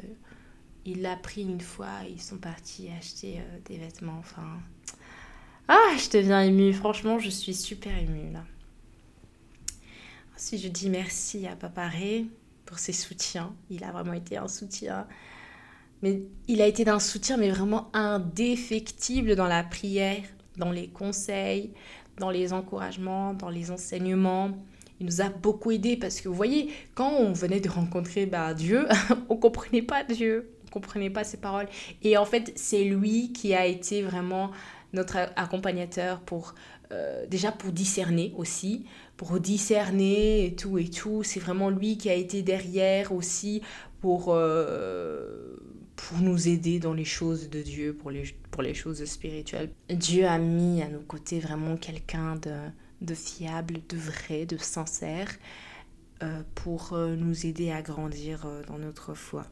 il 0.85 1.01
l'a 1.01 1.15
pris 1.15 1.41
une 1.41 1.61
fois, 1.61 1.89
ils 2.07 2.21
sont 2.21 2.37
partis 2.37 2.89
acheter 2.95 3.39
euh, 3.39 3.59
des 3.65 3.77
vêtements. 3.77 4.19
Enfin, 4.19 4.59
ah, 5.67 5.95
je 5.97 6.15
deviens 6.19 6.43
émue. 6.43 6.71
Franchement, 6.71 7.17
je 7.17 7.31
suis 7.31 7.55
super 7.55 7.97
émue 7.97 8.31
là. 8.31 8.43
Ensuite, 10.37 10.61
je 10.61 10.67
dis 10.67 10.89
merci 10.91 11.47
à 11.47 11.55
Papa 11.55 11.87
Ray 11.87 12.29
pour 12.65 12.77
ses 12.77 12.93
soutiens. 12.93 13.55
Il 13.71 13.83
a 13.83 13.91
vraiment 13.91 14.13
été 14.13 14.37
un 14.37 14.47
soutien. 14.47 15.07
Mais 16.03 16.21
il 16.47 16.61
a 16.61 16.67
été 16.67 16.85
d'un 16.85 16.99
soutien, 16.99 17.37
mais 17.37 17.49
vraiment 17.49 17.89
indéfectible 17.93 19.35
dans 19.35 19.47
la 19.47 19.63
prière, 19.63 20.21
dans 20.57 20.71
les 20.71 20.89
conseils, 20.89 21.71
dans 22.19 22.29
les 22.29 22.53
encouragements, 22.53 23.33
dans 23.33 23.49
les 23.49 23.71
enseignements 23.71 24.51
il 24.99 25.05
nous 25.05 25.21
a 25.21 25.29
beaucoup 25.29 25.71
aidé 25.71 25.95
parce 25.95 26.21
que 26.21 26.27
vous 26.27 26.35
voyez, 26.35 26.71
quand 26.95 27.11
on 27.11 27.31
venait 27.31 27.59
de 27.59 27.69
rencontrer 27.69 28.25
bah, 28.25 28.53
Dieu, 28.53 28.87
on 29.29 29.37
comprenait 29.37 29.81
pas 29.81 30.03
Dieu, 30.03 30.51
on 30.65 30.69
comprenait 30.71 31.09
pas 31.09 31.23
ses 31.23 31.37
paroles. 31.37 31.67
Et 32.03 32.17
en 32.17 32.25
fait, 32.25 32.51
c'est 32.55 32.83
lui 32.83 33.31
qui 33.31 33.53
a 33.53 33.65
été 33.65 34.01
vraiment 34.01 34.51
notre 34.93 35.17
accompagnateur 35.35 36.19
pour 36.21 36.55
euh, 36.91 37.25
déjà 37.27 37.51
pour 37.51 37.71
discerner 37.71 38.33
aussi, 38.37 38.85
pour 39.17 39.39
discerner 39.39 40.45
et 40.45 40.55
tout 40.55 40.77
et 40.77 40.89
tout. 40.89 41.23
C'est 41.23 41.39
vraiment 41.39 41.69
lui 41.69 41.97
qui 41.97 42.09
a 42.09 42.13
été 42.13 42.43
derrière 42.43 43.11
aussi 43.11 43.61
pour, 43.99 44.27
euh, 44.29 45.57
pour 45.95 46.19
nous 46.19 46.47
aider 46.47 46.79
dans 46.79 46.93
les 46.93 47.05
choses 47.05 47.49
de 47.49 47.61
Dieu, 47.61 47.93
pour 47.93 48.11
les, 48.11 48.23
pour 48.51 48.63
les 48.63 48.73
choses 48.73 49.03
spirituelles. 49.03 49.69
Dieu 49.89 50.25
a 50.25 50.37
mis 50.37 50.81
à 50.81 50.87
nos 50.87 51.01
côtés 51.01 51.39
vraiment 51.39 51.75
quelqu'un 51.77 52.35
de 52.35 52.51
de 52.99 53.13
fiable, 53.13 53.75
de 53.89 53.95
vrai, 53.95 54.47
de 54.47 54.57
sincère, 54.57 55.29
euh, 56.23 56.41
pour 56.55 56.97
nous 56.97 57.45
aider 57.45 57.69
à 57.69 57.83
grandir 57.83 58.47
dans 58.67 58.79
notre 58.79 59.13
foi. 59.13 59.45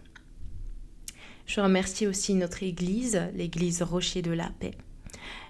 Je 1.45 1.61
remercie 1.61 2.07
aussi 2.07 2.33
notre 2.33 2.63
Église, 2.63 3.21
l'Église 3.35 3.83
Rocher 3.83 4.23
de 4.23 4.31
la 4.31 4.49
Paix. 4.59 4.73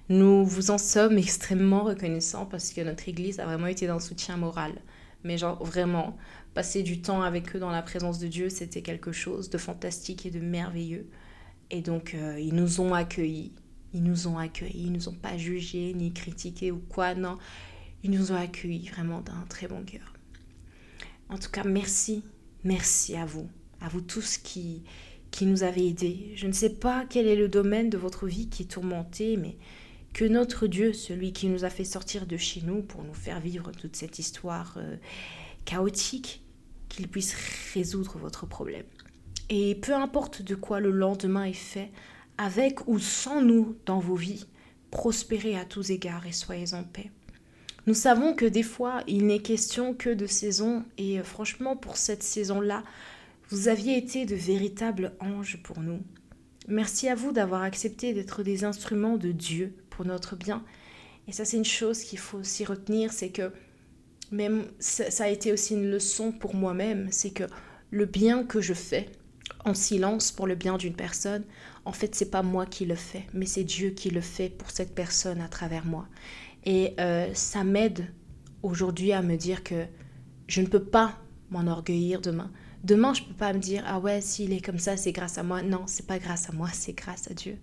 Nous 0.07 0.45
vous 0.45 0.69
en 0.69 0.77
sommes 0.77 1.17
extrêmement 1.17 1.83
reconnaissants 1.83 2.45
parce 2.45 2.71
que 2.71 2.81
notre 2.81 3.09
Église 3.09 3.39
a 3.39 3.45
vraiment 3.45 3.67
été 3.67 3.87
d'un 3.87 3.99
soutien 3.99 4.37
moral. 4.37 4.73
Mais 5.23 5.37
genre 5.37 5.63
vraiment, 5.63 6.15
passer 6.53 6.83
du 6.83 7.01
temps 7.01 7.23
avec 7.23 7.55
eux 7.55 7.59
dans 7.59 7.71
la 7.71 7.81
présence 7.81 8.19
de 8.19 8.27
Dieu, 8.27 8.49
c'était 8.49 8.83
quelque 8.83 9.11
chose 9.11 9.49
de 9.49 9.57
fantastique 9.57 10.25
et 10.27 10.31
de 10.31 10.39
merveilleux. 10.39 11.09
Et 11.71 11.81
donc, 11.81 12.15
ils 12.37 12.53
nous 12.53 12.79
ont 12.81 12.93
accueillis. 12.93 13.51
Ils 13.93 14.03
nous 14.03 14.27
ont 14.27 14.37
accueillis, 14.37 14.87
ils 14.87 14.91
nous 14.91 15.09
ont 15.09 15.15
pas 15.15 15.37
jugés 15.37 15.93
ni 15.95 16.13
critiqués 16.13 16.71
ou 16.71 16.79
quoi, 16.89 17.15
non. 17.15 17.37
Ils 18.03 18.11
nous 18.11 18.31
ont 18.31 18.35
accueillis 18.35 18.89
vraiment 18.89 19.21
d'un 19.21 19.45
très 19.49 19.67
bon 19.67 19.83
cœur. 19.83 20.13
En 21.29 21.37
tout 21.39 21.49
cas, 21.49 21.63
merci, 21.63 22.23
merci 22.63 23.15
à 23.15 23.25
vous, 23.25 23.49
à 23.81 23.87
vous 23.87 24.01
tous 24.01 24.37
qui, 24.37 24.83
qui 25.31 25.45
nous 25.45 25.63
avez 25.63 25.87
aidés. 25.87 26.33
Je 26.35 26.45
ne 26.45 26.51
sais 26.51 26.69
pas 26.69 27.05
quel 27.09 27.25
est 27.25 27.35
le 27.35 27.47
domaine 27.47 27.89
de 27.89 27.97
votre 27.97 28.27
vie 28.27 28.49
qui 28.49 28.63
est 28.63 28.67
tourmenté, 28.67 29.37
mais 29.37 29.57
que 30.15 30.23
notre 30.23 30.65
Dieu, 30.65 30.93
celui 30.93 31.33
qui 31.33 31.47
nous 31.47 31.65
a 31.65 31.69
fait 31.69 31.83
sortir 31.83 32.25
de 32.25 32.37
chez 32.37 32.61
nous 32.61 32.81
pour 32.81 33.03
nous 33.03 33.13
faire 33.13 33.41
vivre 33.41 33.73
toute 33.73 33.97
cette 33.97 34.17
histoire 34.17 34.75
euh, 34.77 34.95
chaotique, 35.65 36.41
qu'il 36.87 37.09
puisse 37.09 37.35
résoudre 37.73 38.17
votre 38.17 38.45
problème. 38.45 38.85
Et 39.49 39.75
peu 39.75 39.93
importe 39.93 40.41
de 40.41 40.55
quoi 40.55 40.79
le 40.79 40.91
lendemain 40.91 41.43
est 41.43 41.51
fait, 41.51 41.91
avec 42.37 42.87
ou 42.87 42.97
sans 42.97 43.41
nous 43.41 43.75
dans 43.85 43.99
vos 43.99 44.15
vies, 44.15 44.45
prospérez 44.89 45.59
à 45.59 45.65
tous 45.65 45.91
égards 45.91 46.25
et 46.25 46.31
soyez 46.31 46.73
en 46.73 46.85
paix. 46.85 47.11
Nous 47.85 47.93
savons 47.93 48.33
que 48.33 48.45
des 48.45 48.63
fois, 48.63 49.03
il 49.07 49.25
n'est 49.27 49.39
question 49.39 49.93
que 49.93 50.11
de 50.11 50.27
saison 50.27 50.85
et 50.97 51.19
euh, 51.19 51.23
franchement, 51.23 51.75
pour 51.75 51.97
cette 51.97 52.23
saison-là, 52.23 52.85
vous 53.49 53.67
aviez 53.67 53.97
été 53.97 54.25
de 54.25 54.35
véritables 54.35 55.11
anges 55.19 55.61
pour 55.61 55.81
nous. 55.81 55.99
Merci 56.69 57.09
à 57.09 57.15
vous 57.15 57.33
d'avoir 57.33 57.63
accepté 57.63 58.13
d'être 58.13 58.43
des 58.43 58.63
instruments 58.63 59.17
de 59.17 59.33
Dieu 59.33 59.75
notre 60.03 60.35
bien. 60.35 60.63
Et 61.27 61.31
ça, 61.31 61.45
c'est 61.45 61.57
une 61.57 61.65
chose 61.65 62.01
qu'il 62.01 62.19
faut 62.19 62.39
aussi 62.39 62.65
retenir, 62.65 63.13
c'est 63.13 63.29
que 63.29 63.51
même 64.31 64.65
ça 64.79 65.23
a 65.23 65.29
été 65.29 65.53
aussi 65.53 65.75
une 65.75 65.89
leçon 65.89 66.31
pour 66.31 66.55
moi-même, 66.55 67.07
c'est 67.11 67.29
que 67.29 67.43
le 67.91 68.05
bien 68.05 68.43
que 68.43 68.59
je 68.59 68.73
fais 68.73 69.09
en 69.63 69.73
silence 69.73 70.31
pour 70.31 70.47
le 70.47 70.55
bien 70.55 70.77
d'une 70.77 70.95
personne, 70.95 71.43
en 71.85 71.91
fait, 71.91 72.15
c'est 72.15 72.31
pas 72.31 72.43
moi 72.43 72.65
qui 72.65 72.85
le 72.85 72.95
fais, 72.95 73.25
mais 73.33 73.45
c'est 73.45 73.63
Dieu 73.63 73.91
qui 73.91 74.09
le 74.09 74.21
fait 74.21 74.49
pour 74.49 74.71
cette 74.71 74.93
personne 74.93 75.41
à 75.41 75.47
travers 75.47 75.85
moi. 75.85 76.07
Et 76.65 76.93
euh, 76.99 77.29
ça 77.33 77.63
m'aide 77.63 78.07
aujourd'hui 78.63 79.11
à 79.11 79.21
me 79.21 79.35
dire 79.35 79.63
que 79.63 79.85
je 80.47 80.61
ne 80.61 80.67
peux 80.67 80.83
pas 80.83 81.19
m'enorgueillir 81.51 82.21
demain. 82.21 82.51
Demain, 82.85 83.15
je 83.15 83.23
ne 83.23 83.27
peux 83.29 83.33
pas 83.33 83.51
me 83.51 83.57
dire 83.57 83.83
ah 83.87 83.97
ouais, 83.97 84.21
s'il 84.21 84.53
est 84.53 84.63
comme 84.63 84.77
ça, 84.77 84.95
c'est 84.95 85.11
grâce 85.11 85.39
à 85.39 85.43
moi. 85.43 85.63
Non, 85.63 85.85
c'est 85.87 86.05
pas 86.05 86.19
grâce 86.19 86.51
à 86.51 86.53
moi, 86.53 86.69
c'est 86.71 86.93
grâce 86.93 87.31
à 87.31 87.33
Dieu. 87.33 87.57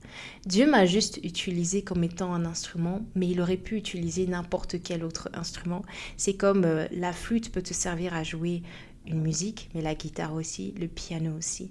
Dieu 0.46 0.68
m'a 0.68 0.84
juste 0.84 1.20
utilisé 1.22 1.82
comme 1.82 2.02
étant 2.02 2.34
un 2.34 2.44
instrument, 2.44 3.02
mais 3.14 3.28
il 3.28 3.40
aurait 3.40 3.56
pu 3.56 3.76
utiliser 3.76 4.26
n'importe 4.26 4.82
quel 4.82 5.04
autre 5.04 5.30
instrument. 5.32 5.84
C'est 6.16 6.34
comme 6.34 6.64
euh, 6.64 6.88
la 6.90 7.12
flûte 7.12 7.52
peut 7.52 7.62
te 7.62 7.72
servir 7.72 8.14
à 8.14 8.24
jouer 8.24 8.64
une 9.06 9.20
musique, 9.20 9.70
mais 9.76 9.80
la 9.80 9.94
guitare 9.94 10.34
aussi, 10.34 10.74
le 10.76 10.88
piano 10.88 11.36
aussi. 11.38 11.70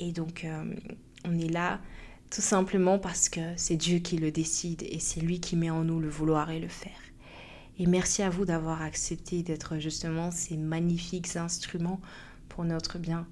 Et 0.00 0.10
donc, 0.10 0.44
euh, 0.44 0.64
on 1.24 1.38
est 1.38 1.52
là 1.52 1.80
tout 2.30 2.40
simplement 2.40 2.98
parce 2.98 3.28
que 3.28 3.40
c'est 3.54 3.76
Dieu 3.76 4.00
qui 4.00 4.16
le 4.16 4.32
décide 4.32 4.82
et 4.82 4.98
c'est 4.98 5.20
lui 5.20 5.38
qui 5.38 5.54
met 5.54 5.70
en 5.70 5.84
nous 5.84 6.00
le 6.00 6.08
vouloir 6.08 6.50
et 6.50 6.58
le 6.58 6.66
faire. 6.66 6.98
Et 7.78 7.86
merci 7.86 8.22
à 8.24 8.28
vous 8.28 8.44
d'avoir 8.44 8.82
accepté 8.82 9.44
d'être 9.44 9.78
justement 9.78 10.32
ces 10.32 10.56
magnifiques 10.56 11.36
instruments 11.36 12.00
pour 12.58 12.64
notre 12.64 12.98
bien. 12.98 13.24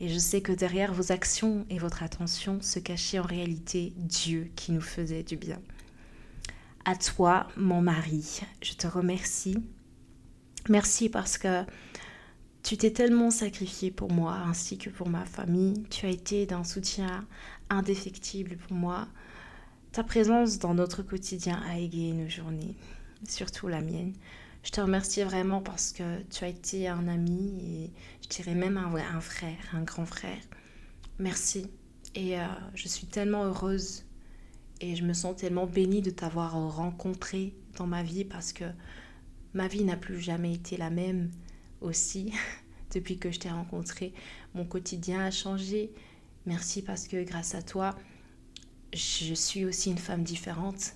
Et 0.00 0.08
je 0.08 0.18
sais 0.18 0.40
que 0.40 0.52
derrière 0.52 0.94
vos 0.94 1.12
actions 1.12 1.66
et 1.68 1.76
votre 1.76 2.02
attention 2.02 2.62
se 2.62 2.78
cachait 2.78 3.18
en 3.18 3.24
réalité 3.24 3.92
Dieu 3.98 4.50
qui 4.56 4.72
nous 4.72 4.80
faisait 4.80 5.22
du 5.22 5.36
bien. 5.36 5.60
À 6.86 6.96
toi, 6.96 7.48
mon 7.58 7.82
mari, 7.82 8.40
je 8.62 8.72
te 8.72 8.86
remercie. 8.86 9.58
Merci 10.70 11.10
parce 11.10 11.36
que 11.36 11.62
tu 12.62 12.78
t'es 12.78 12.90
tellement 12.90 13.30
sacrifié 13.30 13.90
pour 13.90 14.10
moi 14.10 14.32
ainsi 14.46 14.78
que 14.78 14.88
pour 14.88 15.10
ma 15.10 15.26
famille. 15.26 15.82
Tu 15.90 16.06
as 16.06 16.10
été 16.10 16.46
d'un 16.46 16.64
soutien 16.64 17.26
indéfectible 17.68 18.56
pour 18.56 18.74
moi. 18.74 19.08
Ta 19.92 20.04
présence 20.04 20.58
dans 20.58 20.72
notre 20.72 21.02
quotidien 21.02 21.60
a 21.68 21.78
égayé 21.78 22.14
nos 22.14 22.30
journées, 22.30 22.76
surtout 23.28 23.68
la 23.68 23.82
mienne. 23.82 24.14
Je 24.62 24.70
te 24.70 24.80
remercie 24.80 25.22
vraiment 25.22 25.62
parce 25.62 25.92
que 25.92 26.22
tu 26.24 26.44
as 26.44 26.48
été 26.48 26.86
un 26.88 27.08
ami 27.08 27.54
et 27.62 27.90
dirais 28.30 28.54
même 28.54 28.76
un, 28.76 28.94
un 28.94 29.20
frère, 29.20 29.58
un 29.72 29.82
grand 29.82 30.06
frère. 30.06 30.40
Merci. 31.18 31.66
Et 32.14 32.38
euh, 32.38 32.46
je 32.74 32.88
suis 32.88 33.06
tellement 33.06 33.44
heureuse 33.44 34.04
et 34.80 34.96
je 34.96 35.04
me 35.04 35.12
sens 35.12 35.36
tellement 35.36 35.66
bénie 35.66 36.02
de 36.02 36.10
t'avoir 36.10 36.52
rencontré 36.74 37.54
dans 37.76 37.86
ma 37.86 38.02
vie 38.02 38.24
parce 38.24 38.52
que 38.52 38.64
ma 39.54 39.68
vie 39.68 39.84
n'a 39.84 39.96
plus 39.96 40.20
jamais 40.20 40.54
été 40.54 40.76
la 40.76 40.90
même 40.90 41.30
aussi 41.80 42.32
depuis 42.94 43.18
que 43.18 43.30
je 43.30 43.38
t'ai 43.38 43.50
rencontré. 43.50 44.12
Mon 44.54 44.64
quotidien 44.64 45.20
a 45.20 45.30
changé. 45.30 45.92
Merci 46.46 46.82
parce 46.82 47.06
que 47.06 47.22
grâce 47.22 47.54
à 47.54 47.62
toi, 47.62 47.96
je 48.92 49.34
suis 49.34 49.64
aussi 49.64 49.90
une 49.90 49.98
femme 49.98 50.24
différente. 50.24 50.94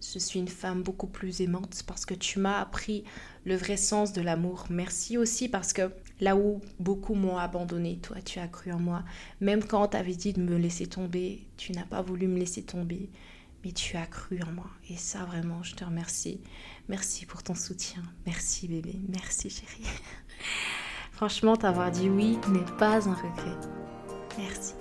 Je 0.00 0.18
suis 0.18 0.38
une 0.38 0.48
femme 0.48 0.82
beaucoup 0.82 1.08
plus 1.08 1.40
aimante 1.40 1.82
parce 1.86 2.06
que 2.06 2.14
tu 2.14 2.38
m'as 2.38 2.60
appris 2.60 3.04
le 3.44 3.56
vrai 3.56 3.76
sens 3.76 4.12
de 4.12 4.20
l'amour. 4.20 4.66
Merci 4.70 5.18
aussi 5.18 5.48
parce 5.48 5.72
que 5.72 5.90
là 6.20 6.36
où 6.36 6.60
beaucoup 6.78 7.14
m'ont 7.14 7.36
abandonné, 7.36 7.98
toi 7.98 8.20
tu 8.24 8.38
as 8.38 8.48
cru 8.48 8.72
en 8.72 8.78
moi. 8.78 9.02
Même 9.40 9.64
quand 9.64 9.88
tu 9.88 9.96
avais 9.96 10.14
dit 10.14 10.32
de 10.32 10.40
me 10.40 10.56
laisser 10.56 10.86
tomber, 10.86 11.46
tu 11.56 11.72
n'as 11.72 11.84
pas 11.84 12.02
voulu 12.02 12.28
me 12.28 12.38
laisser 12.38 12.62
tomber, 12.62 13.10
mais 13.64 13.72
tu 13.72 13.96
as 13.96 14.06
cru 14.06 14.40
en 14.42 14.52
moi. 14.52 14.70
Et 14.88 14.96
ça 14.96 15.24
vraiment, 15.24 15.62
je 15.62 15.74
te 15.74 15.84
remercie. 15.84 16.40
Merci 16.88 17.26
pour 17.26 17.42
ton 17.42 17.54
soutien. 17.54 18.02
Merci 18.24 18.68
bébé. 18.68 19.00
Merci 19.08 19.50
chérie. 19.50 19.90
Franchement, 21.12 21.56
t'avoir 21.56 21.90
dit 21.90 22.08
oui 22.08 22.38
n'est 22.48 22.76
pas 22.78 23.08
un 23.08 23.14
regret. 23.14 23.58
Merci. 24.38 24.74